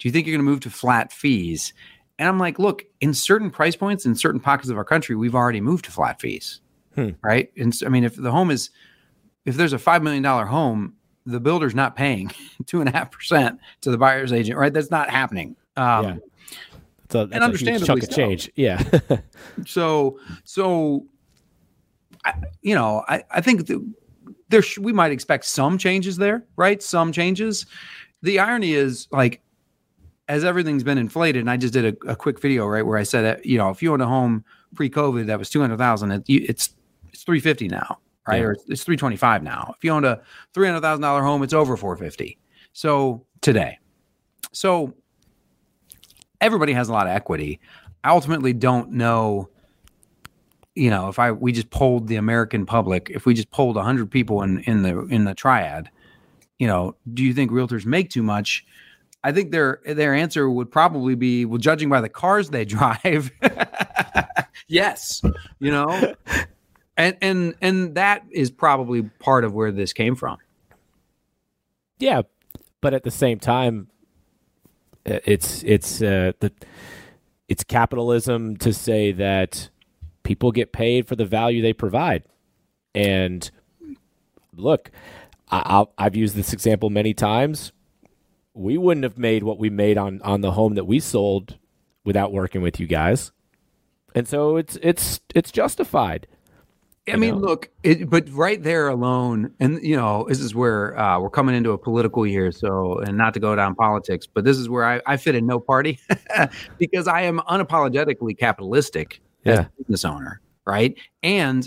do 0.00 0.08
you 0.08 0.12
think 0.12 0.26
you're 0.26 0.36
going 0.36 0.44
to 0.44 0.50
move 0.50 0.60
to 0.60 0.70
flat 0.70 1.12
fees 1.12 1.72
and 2.18 2.28
i'm 2.28 2.38
like 2.38 2.58
look 2.58 2.84
in 3.00 3.14
certain 3.14 3.50
price 3.50 3.76
points 3.76 4.04
in 4.06 4.14
certain 4.16 4.40
pockets 4.40 4.68
of 4.68 4.76
our 4.76 4.84
country 4.84 5.14
we've 5.14 5.34
already 5.36 5.60
moved 5.60 5.84
to 5.84 5.92
flat 5.92 6.20
fees 6.20 6.60
Hmm. 6.96 7.10
right 7.22 7.52
and 7.56 7.72
so, 7.72 7.86
i 7.86 7.88
mean 7.88 8.02
if 8.02 8.16
the 8.16 8.32
home 8.32 8.50
is 8.50 8.70
if 9.44 9.54
there's 9.56 9.72
a 9.72 9.78
five 9.78 10.02
million 10.02 10.24
dollar 10.24 10.44
home 10.46 10.94
the 11.24 11.38
builder's 11.38 11.74
not 11.74 11.94
paying 11.94 12.32
two 12.66 12.80
and 12.80 12.88
a 12.88 12.92
half 12.92 13.12
percent 13.12 13.60
to 13.82 13.92
the 13.92 13.96
buyer's 13.98 14.32
agent 14.32 14.58
right 14.58 14.72
that's 14.72 14.90
not 14.90 15.08
happening 15.08 15.54
um, 15.76 16.04
Yeah. 16.04 16.16
That's 17.08 17.32
a 17.32 17.40
understandably 17.42 17.86
chunk 17.86 18.02
of 18.04 18.08
so. 18.10 18.14
change. 18.16 18.50
Yeah. 18.56 18.82
so 19.66 20.18
so 20.44 21.06
I, 22.24 22.34
you 22.62 22.74
know 22.74 23.04
i, 23.08 23.22
I 23.30 23.40
think 23.40 23.66
that 23.68 23.92
there 24.48 24.62
sh- 24.62 24.78
we 24.78 24.92
might 24.92 25.12
expect 25.12 25.44
some 25.44 25.78
changes 25.78 26.16
there 26.16 26.44
right 26.56 26.82
some 26.82 27.12
changes 27.12 27.66
the 28.22 28.38
irony 28.40 28.72
is 28.74 29.06
like 29.12 29.42
as 30.30 30.44
everything's 30.44 30.82
been 30.84 30.98
inflated 30.98 31.40
and 31.40 31.50
i 31.50 31.56
just 31.56 31.72
did 31.72 31.84
a, 31.84 32.10
a 32.10 32.16
quick 32.16 32.40
video 32.40 32.66
right 32.66 32.86
where 32.86 32.96
i 32.98 33.02
said 33.02 33.22
that 33.22 33.44
you 33.44 33.58
know 33.58 33.68
if 33.70 33.82
you 33.82 33.92
owned 33.92 34.02
a 34.02 34.06
home 34.06 34.44
pre-covid 34.74 35.26
that 35.26 35.38
was 35.38 35.50
200000 35.50 36.10
it, 36.12 36.22
it's 36.28 36.70
it's 37.12 37.24
350 37.24 37.68
now 37.68 37.98
right? 38.26 38.40
Yeah. 38.40 38.46
or 38.46 38.52
it's, 38.52 38.64
it's 38.68 38.84
325 38.84 39.42
now. 39.42 39.74
If 39.76 39.84
you 39.84 39.90
owned 39.90 40.06
a 40.06 40.22
$300000 40.54 41.22
home 41.22 41.42
it's 41.42 41.54
over 41.54 41.76
450 41.76 42.38
so 42.72 43.24
today. 43.40 43.78
So 44.52 44.94
everybody 46.40 46.72
has 46.72 46.88
a 46.88 46.92
lot 46.92 47.06
of 47.06 47.12
equity. 47.12 47.60
I 48.04 48.10
ultimately 48.10 48.52
don't 48.52 48.92
know 48.92 49.48
you 50.76 50.88
know 50.88 51.08
if 51.08 51.18
i 51.18 51.32
we 51.32 51.50
just 51.50 51.68
polled 51.70 52.06
the 52.06 52.14
american 52.14 52.64
public 52.64 53.10
if 53.10 53.26
we 53.26 53.34
just 53.34 53.50
polled 53.50 53.74
100 53.74 54.08
people 54.08 54.40
in 54.42 54.60
in 54.60 54.82
the 54.82 55.00
in 55.06 55.24
the 55.24 55.34
triad 55.34 55.90
you 56.60 56.66
know 56.68 56.94
do 57.12 57.24
you 57.24 57.34
think 57.34 57.50
realtors 57.50 57.84
make 57.84 58.08
too 58.08 58.22
much 58.22 58.64
i 59.24 59.32
think 59.32 59.50
their 59.50 59.80
their 59.84 60.14
answer 60.14 60.50
would 60.50 60.70
probably 60.70 61.14
be 61.14 61.44
well 61.44 61.58
judging 61.58 61.88
by 61.88 62.00
the 62.00 62.08
cars 62.08 62.50
they 62.50 62.64
drive. 62.64 63.30
Yes 64.68 65.22
you 65.60 65.70
know? 65.70 66.14
And 66.96 67.16
and 67.22 67.54
and 67.62 67.94
that 67.94 68.24
is 68.30 68.50
probably 68.50 69.02
part 69.02 69.44
of 69.44 69.54
where 69.54 69.70
this 69.70 69.92
came 69.92 70.16
from. 70.16 70.38
Yeah, 71.98 72.22
but 72.80 72.94
at 72.94 73.04
the 73.04 73.10
same 73.10 73.38
time, 73.38 73.88
uh, 75.06 75.20
it's 75.24 75.62
it's 75.62 76.02
uh, 76.02 76.32
the 76.40 76.52
it's 77.48 77.64
capitalism 77.64 78.56
to 78.58 78.72
say 78.72 79.12
that 79.12 79.70
people 80.24 80.52
get 80.52 80.72
paid 80.72 81.06
for 81.06 81.16
the 81.16 81.24
value 81.24 81.62
they 81.62 81.72
provide, 81.72 82.24
and 82.94 83.50
look, 84.56 84.90
I, 85.50 85.62
I'll, 85.64 85.92
I've 85.96 86.16
used 86.16 86.34
this 86.34 86.52
example 86.52 86.90
many 86.90 87.14
times. 87.14 87.72
We 88.54 88.78
wouldn't 88.78 89.04
have 89.04 89.18
made 89.18 89.42
what 89.42 89.58
we 89.58 89.70
made 89.70 89.98
on 89.98 90.20
on 90.22 90.40
the 90.40 90.52
home 90.52 90.74
that 90.74 90.84
we 90.84 91.00
sold 91.00 91.58
without 92.04 92.32
working 92.32 92.62
with 92.62 92.80
you 92.80 92.86
guys, 92.86 93.32
and 94.14 94.26
so 94.26 94.56
it's 94.56 94.76
it's 94.82 95.20
it's 95.34 95.50
justified. 95.50 96.26
I 97.08 97.16
mean, 97.16 97.36
know? 97.36 97.48
look, 97.48 97.70
it, 97.82 98.08
but 98.08 98.28
right 98.30 98.62
there 98.62 98.88
alone, 98.88 99.52
and 99.58 99.82
you 99.82 99.96
know, 99.96 100.26
this 100.28 100.40
is 100.40 100.54
where 100.54 100.98
uh, 100.98 101.18
we're 101.18 101.30
coming 101.30 101.54
into 101.54 101.72
a 101.72 101.78
political 101.78 102.26
year. 102.26 102.52
So, 102.52 102.98
and 102.98 103.16
not 103.16 103.34
to 103.34 103.40
go 103.40 103.56
down 103.56 103.74
politics, 103.74 104.26
but 104.26 104.44
this 104.44 104.58
is 104.58 104.68
where 104.68 104.84
I, 104.84 105.00
I 105.06 105.16
fit 105.16 105.34
in 105.34 105.46
no 105.46 105.58
party 105.58 105.98
because 106.78 107.08
I 107.08 107.22
am 107.22 107.40
unapologetically 107.40 108.38
capitalistic 108.38 109.20
as 109.44 109.60
a 109.60 109.70
business 109.78 110.04
owner, 110.04 110.40
right? 110.66 110.96
And 111.22 111.66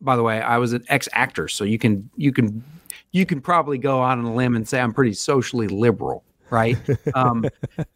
by 0.00 0.16
the 0.16 0.22
way, 0.22 0.40
I 0.40 0.58
was 0.58 0.72
an 0.72 0.84
ex 0.88 1.08
actor, 1.12 1.48
so 1.48 1.64
you 1.64 1.78
can 1.78 2.08
you 2.16 2.32
can 2.32 2.64
you 3.12 3.26
can 3.26 3.40
probably 3.40 3.78
go 3.78 4.02
out 4.02 4.18
on 4.18 4.24
a 4.24 4.34
limb 4.34 4.56
and 4.56 4.66
say 4.68 4.80
I'm 4.80 4.92
pretty 4.92 5.14
socially 5.14 5.68
liberal, 5.68 6.24
right? 6.50 6.76
um, 7.14 7.44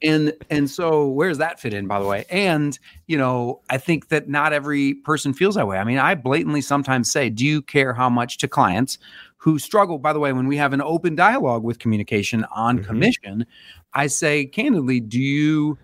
and 0.03 0.33
and 0.51 0.71
so 0.71 1.09
where 1.09 1.29
does 1.29 1.39
that 1.39 1.61
fit 1.61 1.75
in, 1.75 1.87
by 1.87 1.99
the 1.99 2.07
way? 2.07 2.25
And 2.31 2.79
you 3.07 3.17
know, 3.17 3.61
I 3.71 3.79
think 3.79 4.09
that 4.09 4.29
not 4.29 4.53
every 4.53 4.95
person 4.95 5.33
feels 5.35 5.55
that 5.55 5.67
way. 5.67 5.79
I 5.79 5.85
mean, 5.85 5.99
I 5.99 6.15
blatantly 6.15 6.61
sometimes 6.61 7.11
say, 7.11 7.31
"Do 7.31 7.45
you 7.45 7.63
care 7.63 7.95
how 7.95 8.09
much 8.09 8.39
to 8.39 8.49
clients 8.49 8.99
who 9.37 9.59
struggle?" 9.59 9.99
By 9.99 10.13
the 10.13 10.21
way, 10.21 10.33
when 10.33 10.47
we 10.47 10.57
have 10.57 10.73
an 10.73 10.83
open 10.83 11.15
dialogue 11.15 11.63
with 11.63 11.79
communication 11.79 12.45
on 12.55 12.79
Mhm. 12.79 12.87
commission, 12.87 13.47
I 13.93 14.07
say 14.09 14.47
candidly, 14.47 15.01
"Do 15.01 15.21
you? 15.21 15.79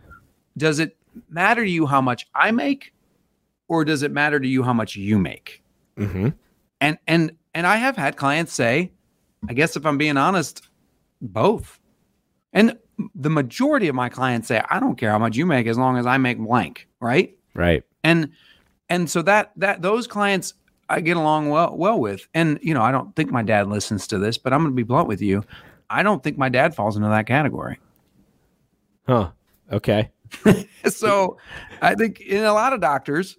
Does 0.57 0.79
it 0.79 0.97
matter 1.29 1.65
to 1.65 1.71
you 1.71 1.87
how 1.87 2.01
much 2.01 2.27
I 2.35 2.51
make, 2.51 2.93
or 3.69 3.85
does 3.85 4.03
it 4.03 4.13
matter 4.13 4.41
to 4.41 4.49
you 4.49 4.63
how 4.63 4.73
much 4.73 4.97
you 4.97 5.19
make?" 5.19 5.63
Mm-hmm. 5.97 6.29
and 6.81 6.99
and 7.07 7.33
and 7.55 7.67
I 7.67 7.77
have 7.77 7.97
had 7.97 8.17
clients 8.17 8.53
say, 8.53 8.93
I 9.49 9.55
guess 9.55 9.77
if 9.77 9.87
I'm 9.87 9.99
being 9.99 10.17
honest, 10.17 10.69
both. 11.21 11.79
And 12.53 12.79
the 13.15 13.31
majority 13.31 13.89
of 13.89 13.95
my 13.95 14.09
clients 14.09 14.49
say, 14.49 14.63
I 14.69 14.81
don't 14.81 14.97
care 14.97 15.11
how 15.11 15.19
much 15.19 15.37
you 15.37 15.47
make 15.47 15.67
as 15.67 15.79
long 15.79 15.97
as 15.97 16.07
I 16.07 16.19
make 16.19 16.39
blank, 16.39 16.89
right? 17.01 17.37
Right. 17.55 17.85
And 18.05 18.31
and 18.89 19.09
so 19.09 19.23
that 19.23 19.53
that 19.57 19.83
those 19.83 20.07
clients 20.07 20.55
I 20.89 21.01
get 21.01 21.17
along 21.17 21.51
well 21.51 21.77
well 21.77 21.99
with. 21.99 22.27
And 22.35 22.59
you 22.63 22.75
know, 22.75 22.83
I 22.83 22.91
don't 22.91 23.15
think 23.17 23.31
my 23.31 23.43
dad 23.43 23.69
listens 23.69 24.07
to 24.09 24.19
this, 24.19 24.37
but 24.37 24.53
I'm 24.53 24.61
going 24.61 24.73
to 24.73 24.77
be 24.77 24.83
blunt 24.83 25.09
with 25.09 25.23
you. 25.23 25.45
I 25.89 26.03
don't 26.03 26.23
think 26.23 26.37
my 26.37 26.49
dad 26.49 26.75
falls 26.75 26.97
into 26.97 27.09
that 27.09 27.27
category. 27.27 27.79
Huh. 29.07 29.31
Okay. 29.73 30.11
so 30.87 31.39
I 31.81 31.95
think 31.95 32.21
in 32.21 32.45
a 32.45 32.53
lot 32.53 32.73
of 32.73 32.81
doctors, 32.81 33.37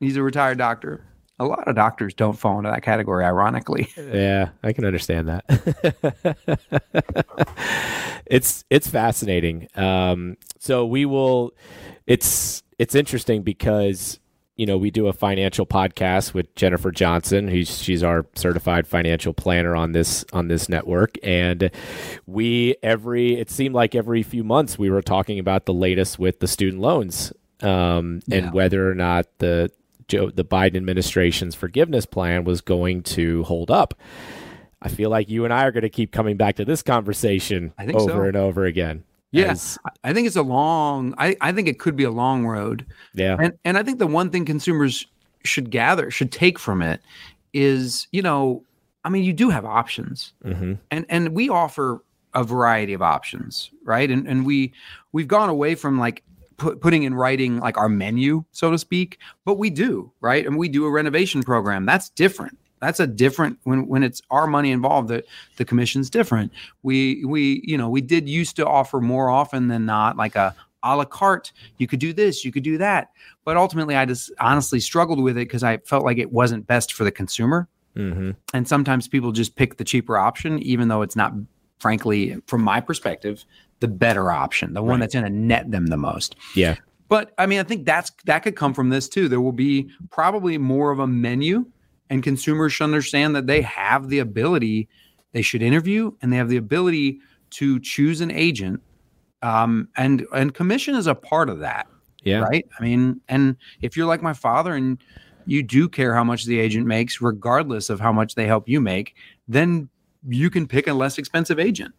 he's 0.00 0.16
a 0.16 0.22
retired 0.22 0.58
doctor. 0.58 1.04
A 1.40 1.44
lot 1.44 1.66
of 1.66 1.74
doctors 1.74 2.14
don't 2.14 2.38
fall 2.38 2.58
into 2.58 2.70
that 2.70 2.82
category, 2.82 3.24
ironically. 3.24 3.88
Yeah, 3.96 4.50
I 4.62 4.72
can 4.72 4.84
understand 4.84 5.28
that. 5.28 5.44
it's 8.26 8.64
it's 8.70 8.88
fascinating. 8.88 9.68
Um, 9.74 10.36
so 10.58 10.86
we 10.86 11.04
will. 11.06 11.52
It's 12.06 12.62
it's 12.78 12.94
interesting 12.94 13.42
because 13.42 14.20
you 14.56 14.66
know 14.66 14.76
we 14.78 14.90
do 14.90 15.08
a 15.08 15.12
financial 15.12 15.66
podcast 15.66 16.34
with 16.34 16.54
Jennifer 16.54 16.90
Johnson, 16.92 17.48
who's 17.48 17.82
she's 17.82 18.02
our 18.02 18.26
certified 18.36 18.86
financial 18.86 19.32
planner 19.32 19.74
on 19.74 19.92
this 19.92 20.24
on 20.32 20.48
this 20.48 20.68
network, 20.68 21.16
and 21.22 21.70
we 22.26 22.76
every 22.82 23.34
it 23.40 23.50
seemed 23.50 23.74
like 23.74 23.94
every 23.94 24.22
few 24.22 24.44
months 24.44 24.78
we 24.78 24.90
were 24.90 25.02
talking 25.02 25.38
about 25.38 25.66
the 25.66 25.74
latest 25.74 26.18
with 26.18 26.40
the 26.40 26.46
student 26.48 26.80
loans 26.80 27.32
um, 27.62 28.20
and 28.30 28.44
Yeah. 28.46 28.50
whether 28.52 28.88
or 28.90 28.94
not 28.94 29.26
the 29.38 29.70
Joe, 30.08 30.30
the 30.30 30.44
Biden 30.44 30.76
administration's 30.76 31.54
forgiveness 31.54 32.06
plan 32.06 32.44
was 32.44 32.60
going 32.60 33.02
to 33.04 33.42
hold 33.44 33.70
up. 33.70 33.94
I 34.82 34.88
feel 34.88 35.08
like 35.08 35.30
you 35.30 35.44
and 35.44 35.52
I 35.52 35.64
are 35.64 35.72
going 35.72 35.82
to 35.82 35.88
keep 35.88 36.12
coming 36.12 36.36
back 36.36 36.56
to 36.56 36.64
this 36.64 36.82
conversation 36.82 37.72
over 37.78 37.98
so. 38.00 38.22
and 38.22 38.36
over 38.36 38.66
again. 38.66 39.02
Yes, 39.30 39.78
As- 39.86 39.92
I 40.04 40.12
think 40.12 40.26
it's 40.26 40.36
a 40.36 40.42
long. 40.42 41.14
I, 41.18 41.36
I 41.40 41.52
think 41.52 41.66
it 41.66 41.78
could 41.78 41.96
be 41.96 42.04
a 42.04 42.10
long 42.10 42.46
road, 42.46 42.86
yeah. 43.14 43.36
and 43.40 43.58
and 43.64 43.76
I 43.76 43.82
think 43.82 43.98
the 43.98 44.06
one 44.06 44.30
thing 44.30 44.44
consumers 44.44 45.06
should 45.42 45.70
gather, 45.70 46.10
should 46.10 46.30
take 46.30 46.58
from 46.58 46.82
it, 46.82 47.00
is 47.52 48.06
you 48.12 48.22
know, 48.22 48.62
I 49.04 49.08
mean, 49.08 49.24
you 49.24 49.32
do 49.32 49.50
have 49.50 49.64
options, 49.64 50.34
hmm 50.44 50.74
and 50.92 51.04
and 51.08 51.30
we 51.30 51.48
offer 51.48 52.04
a 52.34 52.44
variety 52.44 52.92
of 52.92 53.02
options, 53.02 53.70
right? 53.82 54.08
And 54.08 54.28
and 54.28 54.46
we 54.46 54.72
we've 55.12 55.28
gone 55.28 55.48
away 55.48 55.74
from 55.74 55.98
like 55.98 56.22
put, 56.56 56.80
putting 56.80 57.02
in 57.02 57.14
writing 57.14 57.60
like 57.60 57.76
our 57.78 57.88
menu, 57.88 58.44
so 58.52 58.70
to 58.70 58.78
speak, 58.78 59.18
but 59.44 59.58
we 59.58 59.70
do, 59.70 60.12
right? 60.20 60.46
And 60.46 60.56
we 60.56 60.68
do 60.68 60.84
a 60.84 60.90
renovation 60.90 61.42
program. 61.42 61.86
That's 61.86 62.10
different. 62.10 62.58
That's 62.80 63.00
a 63.00 63.06
different 63.06 63.58
when 63.64 63.86
when 63.86 64.02
it's 64.02 64.20
our 64.30 64.46
money 64.46 64.70
involved. 64.70 65.08
The 65.08 65.24
the 65.56 65.64
commission's 65.64 66.10
different. 66.10 66.52
We 66.82 67.24
we 67.24 67.62
you 67.64 67.78
know 67.78 67.88
we 67.88 68.02
did 68.02 68.28
used 68.28 68.56
to 68.56 68.66
offer 68.66 69.00
more 69.00 69.30
often 69.30 69.68
than 69.68 69.86
not 69.86 70.16
like 70.16 70.36
a 70.36 70.54
a 70.82 70.96
la 70.96 71.04
carte. 71.06 71.52
You 71.78 71.86
could 71.86 71.98
do 72.00 72.12
this, 72.12 72.44
you 72.44 72.52
could 72.52 72.62
do 72.62 72.76
that, 72.78 73.10
but 73.44 73.56
ultimately 73.56 73.96
I 73.96 74.04
just 74.04 74.30
honestly 74.38 74.80
struggled 74.80 75.22
with 75.22 75.38
it 75.38 75.46
because 75.48 75.62
I 75.62 75.78
felt 75.78 76.04
like 76.04 76.18
it 76.18 76.30
wasn't 76.30 76.66
best 76.66 76.92
for 76.92 77.04
the 77.04 77.10
consumer 77.10 77.68
hmm 77.96 78.30
and 78.52 78.66
sometimes 78.66 79.08
people 79.08 79.32
just 79.32 79.56
pick 79.56 79.76
the 79.76 79.84
cheaper 79.84 80.18
option 80.18 80.58
even 80.60 80.88
though 80.88 81.02
it's 81.02 81.16
not 81.16 81.32
frankly 81.78 82.36
from 82.46 82.62
my 82.62 82.80
perspective 82.80 83.44
the 83.84 83.88
better 83.88 84.30
option 84.30 84.72
the 84.74 84.82
one 84.82 84.92
Right. 84.92 85.00
that's 85.00 85.14
going 85.14 85.26
to 85.26 85.30
net 85.52 85.70
them 85.70 85.86
the 85.86 85.96
most 85.96 86.36
Yeah. 86.54 86.76
but 87.08 87.32
i 87.38 87.44
mean 87.46 87.60
i 87.60 87.62
think 87.70 87.84
that's 87.86 88.10
that 88.24 88.40
could 88.44 88.56
come 88.56 88.72
from 88.74 88.88
this 88.90 89.08
too 89.08 89.28
there 89.28 89.40
will 89.40 89.58
be 89.68 89.90
probably 90.10 90.56
more 90.58 90.90
of 90.90 90.98
a 90.98 91.06
menu 91.06 91.66
and 92.10 92.22
consumers 92.22 92.72
should 92.72 92.84
understand 92.84 93.34
that 93.36 93.46
they 93.46 93.60
have 93.62 94.08
the 94.08 94.18
ability 94.20 94.88
they 95.32 95.42
should 95.42 95.62
interview 95.62 96.12
and 96.20 96.32
they 96.32 96.36
have 96.36 96.48
the 96.48 96.56
ability 96.68 97.18
to 97.50 97.78
choose 97.80 98.20
an 98.20 98.30
agent 98.30 98.80
um, 99.42 99.88
and 99.96 100.26
and 100.34 100.54
commission 100.54 100.94
is 100.94 101.06
a 101.06 101.14
part 101.14 101.48
of 101.50 101.58
that 101.60 101.86
Yeah. 102.22 102.38
right? 102.40 102.64
I 102.78 102.82
mean, 102.82 103.20
and 103.28 103.56
if 103.82 103.96
you're 103.96 104.06
like 104.06 104.22
my 104.22 104.32
father 104.32 104.74
and 104.74 104.98
you 105.46 105.62
do 105.62 105.88
care 105.88 106.14
how 106.14 106.24
much 106.24 106.46
the 106.46 106.58
agent 106.58 106.86
makes, 106.86 107.20
regardless 107.20 107.90
of 107.90 108.00
how 108.00 108.12
much 108.12 108.34
they 108.34 108.46
help 108.46 108.66
you 108.68 108.80
make, 108.80 109.14
then 109.46 109.88
you 110.26 110.48
can 110.48 110.66
pick 110.66 110.86
a 110.88 110.94
less 110.94 111.18
expensive 111.18 111.58
agent. 111.58 111.94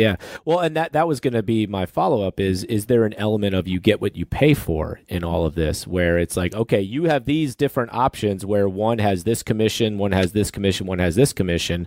Yeah. 0.00 0.16
Well, 0.46 0.60
and 0.60 0.74
that 0.76 0.94
that 0.94 1.06
was 1.06 1.20
going 1.20 1.34
to 1.34 1.42
be 1.42 1.66
my 1.66 1.84
follow 1.84 2.26
up 2.26 2.40
is 2.40 2.64
is 2.64 2.86
there 2.86 3.04
an 3.04 3.12
element 3.14 3.54
of 3.54 3.68
you 3.68 3.78
get 3.78 4.00
what 4.00 4.16
you 4.16 4.24
pay 4.24 4.54
for 4.54 4.98
in 5.08 5.22
all 5.22 5.44
of 5.44 5.54
this 5.54 5.86
where 5.86 6.18
it's 6.18 6.38
like 6.38 6.54
okay, 6.54 6.80
you 6.80 7.04
have 7.04 7.26
these 7.26 7.54
different 7.54 7.92
options 7.92 8.46
where 8.46 8.66
one 8.66 8.98
has 8.98 9.24
this 9.24 9.42
commission, 9.42 9.98
one 9.98 10.12
has 10.12 10.32
this 10.32 10.50
commission, 10.50 10.86
one 10.86 11.00
has 11.00 11.16
this 11.16 11.34
commission. 11.34 11.86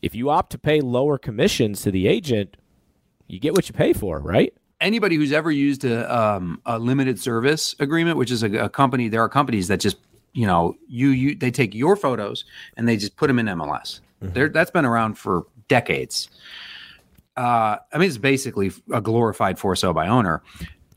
If 0.00 0.14
you 0.14 0.30
opt 0.30 0.52
to 0.52 0.58
pay 0.58 0.80
lower 0.80 1.18
commissions 1.18 1.82
to 1.82 1.90
the 1.90 2.08
agent, 2.08 2.56
you 3.26 3.38
get 3.38 3.52
what 3.52 3.68
you 3.68 3.74
pay 3.74 3.92
for, 3.92 4.20
right? 4.20 4.54
Anybody 4.80 5.16
who's 5.16 5.32
ever 5.32 5.50
used 5.50 5.84
a, 5.84 6.14
um, 6.14 6.62
a 6.64 6.78
limited 6.78 7.20
service 7.20 7.74
agreement, 7.78 8.16
which 8.16 8.30
is 8.30 8.42
a, 8.42 8.50
a 8.54 8.68
company, 8.70 9.08
there 9.08 9.20
are 9.20 9.28
companies 9.28 9.68
that 9.68 9.80
just 9.80 9.98
you 10.32 10.46
know 10.46 10.76
you 10.88 11.10
you 11.10 11.34
they 11.34 11.50
take 11.50 11.74
your 11.74 11.94
photos 11.94 12.46
and 12.78 12.88
they 12.88 12.96
just 12.96 13.16
put 13.16 13.26
them 13.26 13.38
in 13.38 13.44
MLS. 13.46 14.00
There, 14.20 14.48
that's 14.48 14.70
been 14.70 14.86
around 14.86 15.18
for 15.18 15.44
decades. 15.68 16.30
Uh, 17.36 17.76
I 17.92 17.98
mean, 17.98 18.08
it's 18.08 18.18
basically 18.18 18.72
a 18.92 19.00
glorified 19.00 19.58
for 19.58 19.74
sale 19.74 19.92
by 19.92 20.06
owner. 20.08 20.42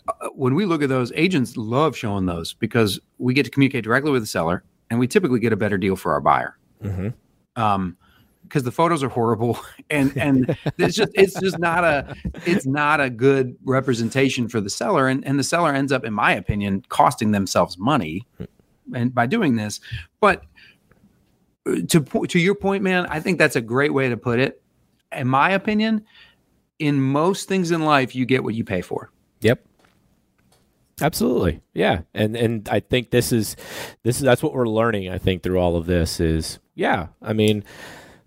Uh, 0.07 0.29
when 0.33 0.55
we 0.55 0.65
look 0.65 0.83
at 0.83 0.89
those, 0.89 1.11
agents 1.15 1.57
love 1.57 1.97
showing 1.97 2.25
those 2.25 2.53
because 2.53 2.99
we 3.17 3.33
get 3.33 3.43
to 3.43 3.49
communicate 3.49 3.83
directly 3.83 4.11
with 4.11 4.21
the 4.21 4.27
seller, 4.27 4.63
and 4.89 4.99
we 4.99 5.07
typically 5.07 5.39
get 5.39 5.51
a 5.51 5.57
better 5.57 5.77
deal 5.77 5.95
for 5.95 6.13
our 6.13 6.21
buyer. 6.21 6.57
Um, 7.55 7.97
because 8.43 8.63
the 8.63 8.71
photos 8.71 9.03
are 9.03 9.09
horrible, 9.09 9.59
and 9.89 10.15
and 10.17 10.57
it's 10.77 10.95
just 10.95 11.11
it's 11.15 11.39
just 11.39 11.59
not 11.59 11.83
a 11.83 12.15
it's 12.45 12.65
not 12.65 13.01
a 13.01 13.09
good 13.09 13.57
representation 13.65 14.47
for 14.47 14.61
the 14.61 14.69
seller, 14.69 15.07
and 15.07 15.25
and 15.25 15.37
the 15.37 15.43
seller 15.43 15.73
ends 15.73 15.91
up, 15.91 16.05
in 16.05 16.13
my 16.13 16.33
opinion, 16.33 16.83
costing 16.87 17.31
themselves 17.31 17.77
money, 17.77 18.25
and 18.93 19.13
by 19.13 19.25
doing 19.25 19.55
this, 19.55 19.79
but 20.19 20.43
uh, 21.67 21.75
to 21.89 21.99
to 22.27 22.39
your 22.39 22.55
point, 22.55 22.83
man, 22.83 23.05
I 23.07 23.19
think 23.19 23.37
that's 23.37 23.55
a 23.55 23.61
great 23.61 23.93
way 23.93 24.07
to 24.09 24.17
put 24.17 24.39
it. 24.39 24.61
In 25.11 25.27
my 25.27 25.51
opinion, 25.51 26.05
in 26.79 27.01
most 27.01 27.47
things 27.47 27.71
in 27.71 27.83
life, 27.83 28.15
you 28.15 28.25
get 28.25 28.43
what 28.43 28.53
you 28.53 28.63
pay 28.63 28.81
for. 28.81 29.11
Yep. 29.41 29.65
Absolutely. 31.01 31.61
Yeah. 31.73 32.01
And 32.13 32.35
and 32.35 32.67
I 32.69 32.79
think 32.79 33.11
this 33.11 33.31
is 33.31 33.55
this 34.03 34.17
is 34.17 34.23
that's 34.23 34.41
what 34.41 34.53
we're 34.53 34.67
learning 34.67 35.09
I 35.09 35.19
think 35.19 35.43
through 35.43 35.59
all 35.59 35.75
of 35.75 35.85
this 35.85 36.19
is 36.19 36.59
yeah, 36.73 37.07
I 37.21 37.33
mean 37.33 37.63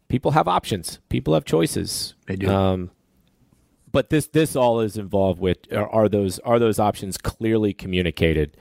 people 0.08 0.30
have 0.32 0.46
options. 0.46 1.00
People 1.08 1.34
have 1.34 1.44
choices. 1.44 2.14
They 2.26 2.36
do. 2.36 2.48
Um 2.48 2.90
but 3.90 4.10
this 4.10 4.28
this 4.28 4.54
all 4.54 4.80
is 4.80 4.96
involved 4.96 5.40
with 5.40 5.58
are, 5.72 5.88
are 5.88 6.08
those 6.08 6.38
are 6.40 6.60
those 6.60 6.78
options 6.78 7.18
clearly 7.18 7.72
communicated 7.72 8.56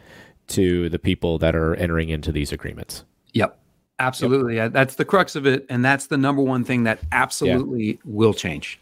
to 0.47 0.89
the 0.89 0.97
people 0.97 1.37
that 1.37 1.55
are 1.55 1.75
entering 1.75 2.09
into 2.09 2.31
these 2.31 2.51
agreements. 2.51 3.05
Yep. 3.33 3.59
Absolutely. 3.99 4.55
Yeah, 4.55 4.69
That's 4.69 4.95
the 4.95 5.05
crux 5.05 5.35
of 5.35 5.45
it. 5.45 5.65
And 5.69 5.83
that's 5.83 6.07
the 6.07 6.17
number 6.17 6.41
one 6.41 6.63
thing 6.63 6.83
that 6.83 6.99
absolutely 7.11 7.99
will 8.05 8.33
change. 8.33 8.79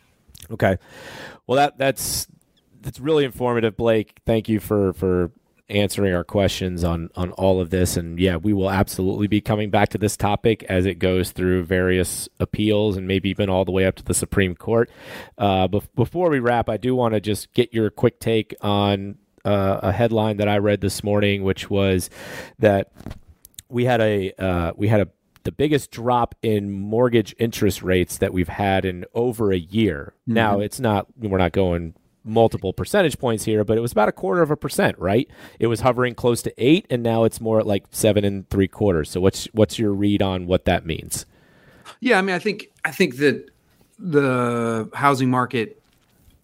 Okay. 0.52 0.78
Well, 1.46 1.58
that 1.58 1.78
that's 1.78 2.28
that's 2.82 3.00
really 3.00 3.26
informative, 3.26 3.76
Blake. 3.78 4.20
Thank 4.26 4.50
you 4.50 4.60
for 4.60 4.94
for 4.94 5.32
answering 5.70 6.14
our 6.14 6.24
questions 6.24 6.84
on 6.84 7.10
on 7.16 7.32
all 7.32 7.60
of 7.60 7.70
this. 7.70 7.98
And 7.98 8.20
yeah, 8.20 8.38
we 8.38 8.54
will 8.54 8.70
absolutely 8.70 9.28
be 9.28 9.42
coming 9.42 9.70
back 9.70 9.90
to 9.90 9.98
this 9.98 10.16
topic 10.16 10.64
as 10.64 10.86
it 10.86 10.96
goes 10.96 11.32
through 11.32 11.64
various 11.64 12.30
appeals 12.40 12.98
and 12.98 13.08
maybe 13.08 13.30
even 13.30 13.50
all 13.50 13.66
the 13.66 13.72
way 13.72 13.86
up 13.86 13.96
to 13.96 14.04
the 14.04 14.14
Supreme 14.14 14.56
Court. 14.56 14.90
Uh, 15.38 15.68
bef- 15.68 15.88
before 15.96 16.30
we 16.30 16.40
wrap, 16.40 16.70
I 16.70 16.78
do 16.78 16.96
want 16.96 17.14
to 17.14 17.20
just 17.20 17.54
get 17.54 17.74
your 17.74 17.90
quick 17.90 18.20
take 18.20 18.56
on 18.62 19.18
uh, 19.46 19.80
a 19.84 19.92
headline 19.92 20.38
that 20.38 20.48
I 20.48 20.58
read 20.58 20.82
this 20.82 21.04
morning, 21.04 21.44
which 21.44 21.70
was 21.70 22.10
that 22.60 22.92
we 23.70 23.86
had 23.86 24.02
a 24.02 24.32
uh, 24.40 24.74
we 24.76 24.88
had 24.88 25.02
a 25.02 25.08
the 25.48 25.52
biggest 25.54 25.92
drop 25.92 26.36
in 26.42 26.70
mortgage 26.70 27.34
interest 27.40 27.82
rates 27.82 28.18
that 28.18 28.34
we've 28.34 28.50
had 28.50 28.84
in 28.84 29.06
over 29.14 29.54
a 29.54 29.58
year. 29.58 30.14
Now 30.26 30.56
mm-hmm. 30.56 30.64
it's 30.64 30.78
not 30.78 31.08
we're 31.18 31.38
not 31.38 31.54
going 31.54 31.94
multiple 32.26 32.74
percentage 32.74 33.18
points 33.18 33.46
here, 33.46 33.64
but 33.64 33.78
it 33.78 33.80
was 33.80 33.94
about 33.94 34.10
a 34.10 34.12
quarter 34.12 34.42
of 34.42 34.52
a 34.52 34.58
percent, 34.58 35.00
right? 35.00 35.26
It 35.58 35.68
was 35.68 35.80
hovering 35.80 36.16
close 36.16 36.42
to 36.42 36.54
eight, 36.58 36.86
and 36.90 37.02
now 37.02 37.24
it's 37.24 37.40
more 37.40 37.62
at 37.62 37.66
like 37.66 37.86
seven 37.92 38.26
and 38.26 38.50
three 38.50 38.68
quarters. 38.68 39.10
So 39.10 39.22
what's 39.22 39.46
what's 39.54 39.80
your 39.80 39.94
read 39.94 40.22
on 40.22 40.48
what 40.48 40.66
that 40.66 40.86
means? 40.86 41.26
Yeah, 42.02 42.18
I 42.18 42.22
mean, 42.24 42.36
I 42.36 42.40
think 42.40 42.68
I 42.84 42.92
think 42.92 43.16
that 43.16 43.50
the 43.98 44.90
housing 44.94 45.30
market 45.30 45.82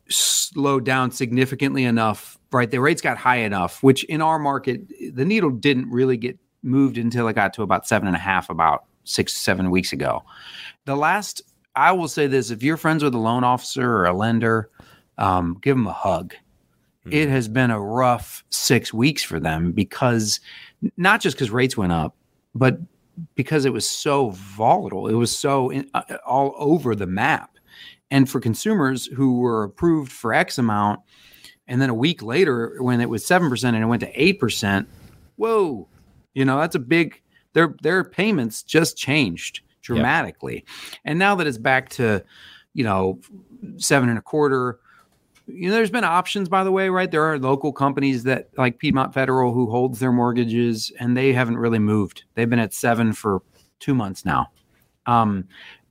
slowed 0.07 0.85
down 0.85 1.11
significantly 1.11 1.83
enough, 1.83 2.39
right? 2.53 2.71
The 2.71 2.79
rates 2.79 3.01
got 3.01 3.17
high 3.17 3.39
enough, 3.39 3.83
which 3.83 4.05
in 4.05 4.21
our 4.21 4.39
market, 4.39 4.87
the 5.13 5.25
needle 5.25 5.49
didn't 5.49 5.91
really 5.91 6.15
get 6.15 6.39
moved 6.61 6.97
until 6.97 7.27
it 7.27 7.33
got 7.33 7.53
to 7.55 7.63
about 7.63 7.85
seven 7.85 8.07
and 8.07 8.15
a 8.15 8.19
half 8.19 8.49
about 8.49 8.85
six, 9.03 9.33
seven 9.33 9.71
weeks 9.71 9.93
ago. 9.93 10.23
The 10.85 10.95
last, 10.95 11.41
I 11.75 11.91
will 11.91 12.07
say 12.07 12.27
this: 12.27 12.51
if 12.51 12.63
you're 12.63 12.77
friends 12.77 13.03
with 13.03 13.15
a 13.15 13.19
loan 13.19 13.43
officer 13.43 13.89
or 13.89 14.05
a 14.05 14.13
lender, 14.13 14.69
um, 15.17 15.57
give 15.61 15.75
them 15.75 15.87
a 15.87 15.93
hug. 15.93 16.33
It 17.11 17.27
has 17.27 17.49
been 17.49 17.69
a 17.69 17.81
rough 17.81 18.45
six 18.49 18.93
weeks 18.93 19.23
for 19.23 19.37
them 19.37 19.73
because 19.73 20.39
not 20.95 21.19
just 21.19 21.35
because 21.35 21.51
rates 21.51 21.75
went 21.75 21.91
up, 21.91 22.15
but 22.55 22.77
because 23.35 23.65
it 23.65 23.73
was 23.73 23.89
so 23.89 24.29
volatile. 24.31 25.07
It 25.07 25.13
was 25.15 25.37
so 25.37 25.69
in, 25.69 25.89
uh, 25.93 26.03
all 26.25 26.55
over 26.57 26.95
the 26.95 27.07
map. 27.07 27.57
And 28.09 28.29
for 28.29 28.39
consumers 28.39 29.07
who 29.07 29.39
were 29.39 29.63
approved 29.63 30.11
for 30.11 30.33
X 30.33 30.57
amount, 30.57 31.01
and 31.67 31.81
then 31.81 31.89
a 31.89 31.95
week 31.95 32.21
later, 32.21 32.75
when 32.79 33.01
it 33.01 33.09
was 33.09 33.25
7% 33.25 33.63
and 33.63 33.75
it 33.77 33.85
went 33.85 34.01
to 34.01 34.13
8%, 34.13 34.85
whoa, 35.37 35.87
you 36.33 36.45
know, 36.45 36.59
that's 36.59 36.75
a 36.75 36.79
big, 36.79 37.21
their, 37.53 37.75
their 37.81 38.03
payments 38.03 38.63
just 38.63 38.97
changed 38.97 39.61
dramatically. 39.81 40.65
And 41.05 41.19
now 41.19 41.35
that 41.35 41.47
it's 41.47 41.57
back 41.57 41.89
to, 41.89 42.23
you 42.73 42.83
know, 42.83 43.19
seven 43.77 44.09
and 44.09 44.17
a 44.17 44.21
quarter, 44.21 44.79
you 45.47 45.69
know, 45.69 45.75
there's 45.75 45.91
been 45.91 46.03
options, 46.03 46.47
by 46.47 46.63
the 46.63 46.71
way, 46.71 46.89
right? 46.89 47.11
There 47.11 47.23
are 47.23 47.37
local 47.37 47.73
companies 47.73 48.23
that 48.23 48.49
like 48.57 48.79
Piedmont 48.79 49.13
Federal 49.13 49.53
who 49.53 49.69
holds 49.69 49.99
their 49.99 50.11
mortgages 50.11 50.91
and 50.99 51.17
they 51.17 51.33
haven't 51.33 51.57
really 51.57 51.79
moved. 51.79 52.23
They've 52.35 52.49
been 52.49 52.59
at 52.59 52.73
seven 52.73 53.13
for 53.13 53.41
two 53.79 53.93
months 53.93 54.25
now. 54.25 54.51
Um, 55.05 55.47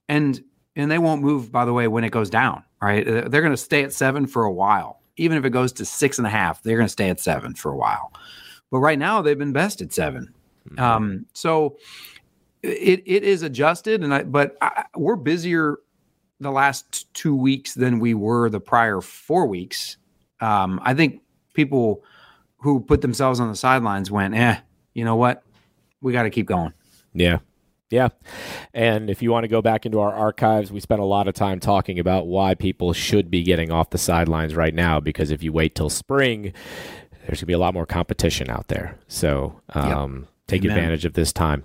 and 0.08 0.42
and 0.74 0.90
they 0.90 0.98
won't 0.98 1.22
move, 1.22 1.52
by 1.52 1.66
the 1.66 1.72
way, 1.74 1.86
when 1.86 2.02
it 2.02 2.12
goes 2.12 2.30
down, 2.30 2.64
right? 2.80 3.04
They're 3.04 3.42
going 3.42 3.52
to 3.52 3.58
stay 3.58 3.84
at 3.84 3.92
seven 3.92 4.26
for 4.26 4.44
a 4.44 4.52
while. 4.52 5.02
Even 5.18 5.36
if 5.36 5.44
it 5.44 5.50
goes 5.50 5.70
to 5.74 5.84
six 5.84 6.16
and 6.16 6.26
a 6.26 6.30
half, 6.30 6.62
they're 6.62 6.78
going 6.78 6.86
to 6.86 6.92
stay 6.92 7.10
at 7.10 7.20
seven 7.20 7.54
for 7.54 7.70
a 7.70 7.76
while. 7.76 8.10
But 8.70 8.78
right 8.78 8.98
now, 8.98 9.20
they've 9.20 9.38
been 9.38 9.52
best 9.52 9.82
at 9.82 9.92
7 10.68 10.78
Um, 10.78 11.26
so 11.32 11.76
it 12.62 13.02
it 13.06 13.24
is 13.24 13.42
adjusted, 13.42 14.02
and 14.02 14.14
I 14.14 14.22
but 14.22 14.56
I, 14.60 14.84
we're 14.96 15.16
busier 15.16 15.78
the 16.40 16.50
last 16.50 17.12
two 17.14 17.34
weeks 17.34 17.74
than 17.74 17.98
we 17.98 18.14
were 18.14 18.50
the 18.50 18.60
prior 18.60 19.00
four 19.00 19.46
weeks. 19.46 19.96
Um, 20.40 20.80
I 20.82 20.94
think 20.94 21.22
people 21.54 22.02
who 22.58 22.80
put 22.80 23.00
themselves 23.00 23.40
on 23.40 23.48
the 23.48 23.56
sidelines 23.56 24.10
went, 24.10 24.34
eh, 24.34 24.58
you 24.94 25.04
know 25.04 25.16
what? 25.16 25.42
We 26.00 26.12
got 26.12 26.24
to 26.24 26.30
keep 26.30 26.46
going. 26.46 26.72
Yeah. 27.14 27.38
Yeah. 27.90 28.08
And 28.72 29.10
if 29.10 29.20
you 29.20 29.30
want 29.30 29.44
to 29.44 29.48
go 29.48 29.60
back 29.60 29.84
into 29.84 30.00
our 30.00 30.14
archives, 30.14 30.72
we 30.72 30.80
spent 30.80 31.00
a 31.00 31.04
lot 31.04 31.28
of 31.28 31.34
time 31.34 31.60
talking 31.60 31.98
about 31.98 32.26
why 32.26 32.54
people 32.54 32.94
should 32.94 33.30
be 33.30 33.42
getting 33.42 33.70
off 33.70 33.90
the 33.90 33.98
sidelines 33.98 34.54
right 34.54 34.74
now. 34.74 34.98
Because 34.98 35.30
if 35.30 35.42
you 35.42 35.52
wait 35.52 35.74
till 35.74 35.90
spring, 35.90 36.54
there's 37.26 37.38
going 37.38 37.38
to 37.38 37.46
be 37.46 37.52
a 37.52 37.58
lot 37.58 37.74
more 37.74 37.84
competition 37.84 38.48
out 38.48 38.68
there. 38.68 38.98
So 39.08 39.60
um, 39.70 40.26
take 40.52 40.64
Amen. 40.64 40.76
advantage 40.76 41.04
of 41.04 41.14
this 41.14 41.32
time. 41.32 41.64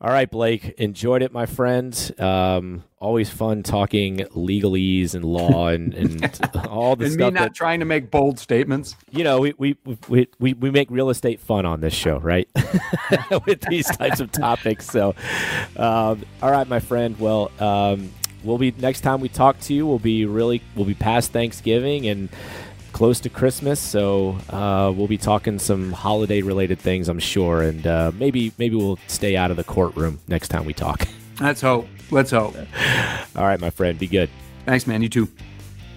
All 0.00 0.10
right, 0.10 0.30
Blake, 0.30 0.76
enjoyed 0.78 1.22
it, 1.22 1.32
my 1.32 1.44
friend. 1.44 2.14
Um, 2.20 2.84
always 3.00 3.30
fun 3.30 3.64
talking 3.64 4.18
legalese 4.36 5.14
and 5.14 5.24
law 5.24 5.66
and, 5.68 5.92
and 5.92 6.40
all 6.68 6.94
the 6.94 7.06
And 7.06 7.14
stuff 7.14 7.26
me 7.26 7.30
not 7.32 7.40
that 7.40 7.54
trying 7.54 7.80
to 7.80 7.84
make 7.84 8.08
bold 8.08 8.38
statements. 8.38 8.94
you 9.10 9.24
know, 9.24 9.40
we 9.40 9.54
we, 9.58 9.76
we 10.08 10.28
we 10.38 10.54
we 10.54 10.70
make 10.70 10.88
real 10.90 11.10
estate 11.10 11.40
fun 11.40 11.66
on 11.66 11.80
this 11.80 11.94
show, 11.94 12.18
right? 12.20 12.48
With 13.46 13.60
these 13.62 13.86
types 13.86 14.20
of 14.20 14.30
topics. 14.30 14.86
So, 14.86 15.16
um, 15.76 16.24
all 16.42 16.52
right, 16.52 16.68
my 16.68 16.78
friend. 16.78 17.18
Well, 17.18 17.50
um, 17.58 18.12
we'll 18.44 18.58
be 18.58 18.72
next 18.78 19.00
time 19.00 19.20
we 19.20 19.28
talk 19.28 19.58
to 19.62 19.74
you. 19.74 19.84
We'll 19.84 19.98
be 19.98 20.26
really 20.26 20.62
we'll 20.76 20.86
be 20.86 20.94
past 20.94 21.32
Thanksgiving 21.32 22.06
and 22.06 22.28
close 22.98 23.20
to 23.20 23.28
Christmas. 23.28 23.78
So 23.78 24.36
uh, 24.50 24.92
we'll 24.92 25.06
be 25.06 25.16
talking 25.16 25.60
some 25.60 25.92
holiday 25.92 26.42
related 26.42 26.80
things, 26.80 27.08
I'm 27.08 27.20
sure, 27.20 27.62
and 27.62 27.86
uh, 27.86 28.10
maybe 28.18 28.50
maybe 28.58 28.74
we'll 28.74 28.98
stay 29.06 29.36
out 29.36 29.52
of 29.52 29.56
the 29.56 29.62
courtroom 29.62 30.18
next 30.26 30.48
time 30.48 30.64
we 30.64 30.74
talk. 30.74 31.06
Let's 31.40 31.60
hope. 31.60 31.86
Let's 32.10 32.32
hope. 32.32 32.56
all 33.36 33.44
right, 33.44 33.60
my 33.60 33.70
friend. 33.70 33.96
Be 34.00 34.08
good. 34.08 34.28
Thanks, 34.66 34.88
man. 34.88 35.00
You 35.00 35.08
too. 35.08 35.28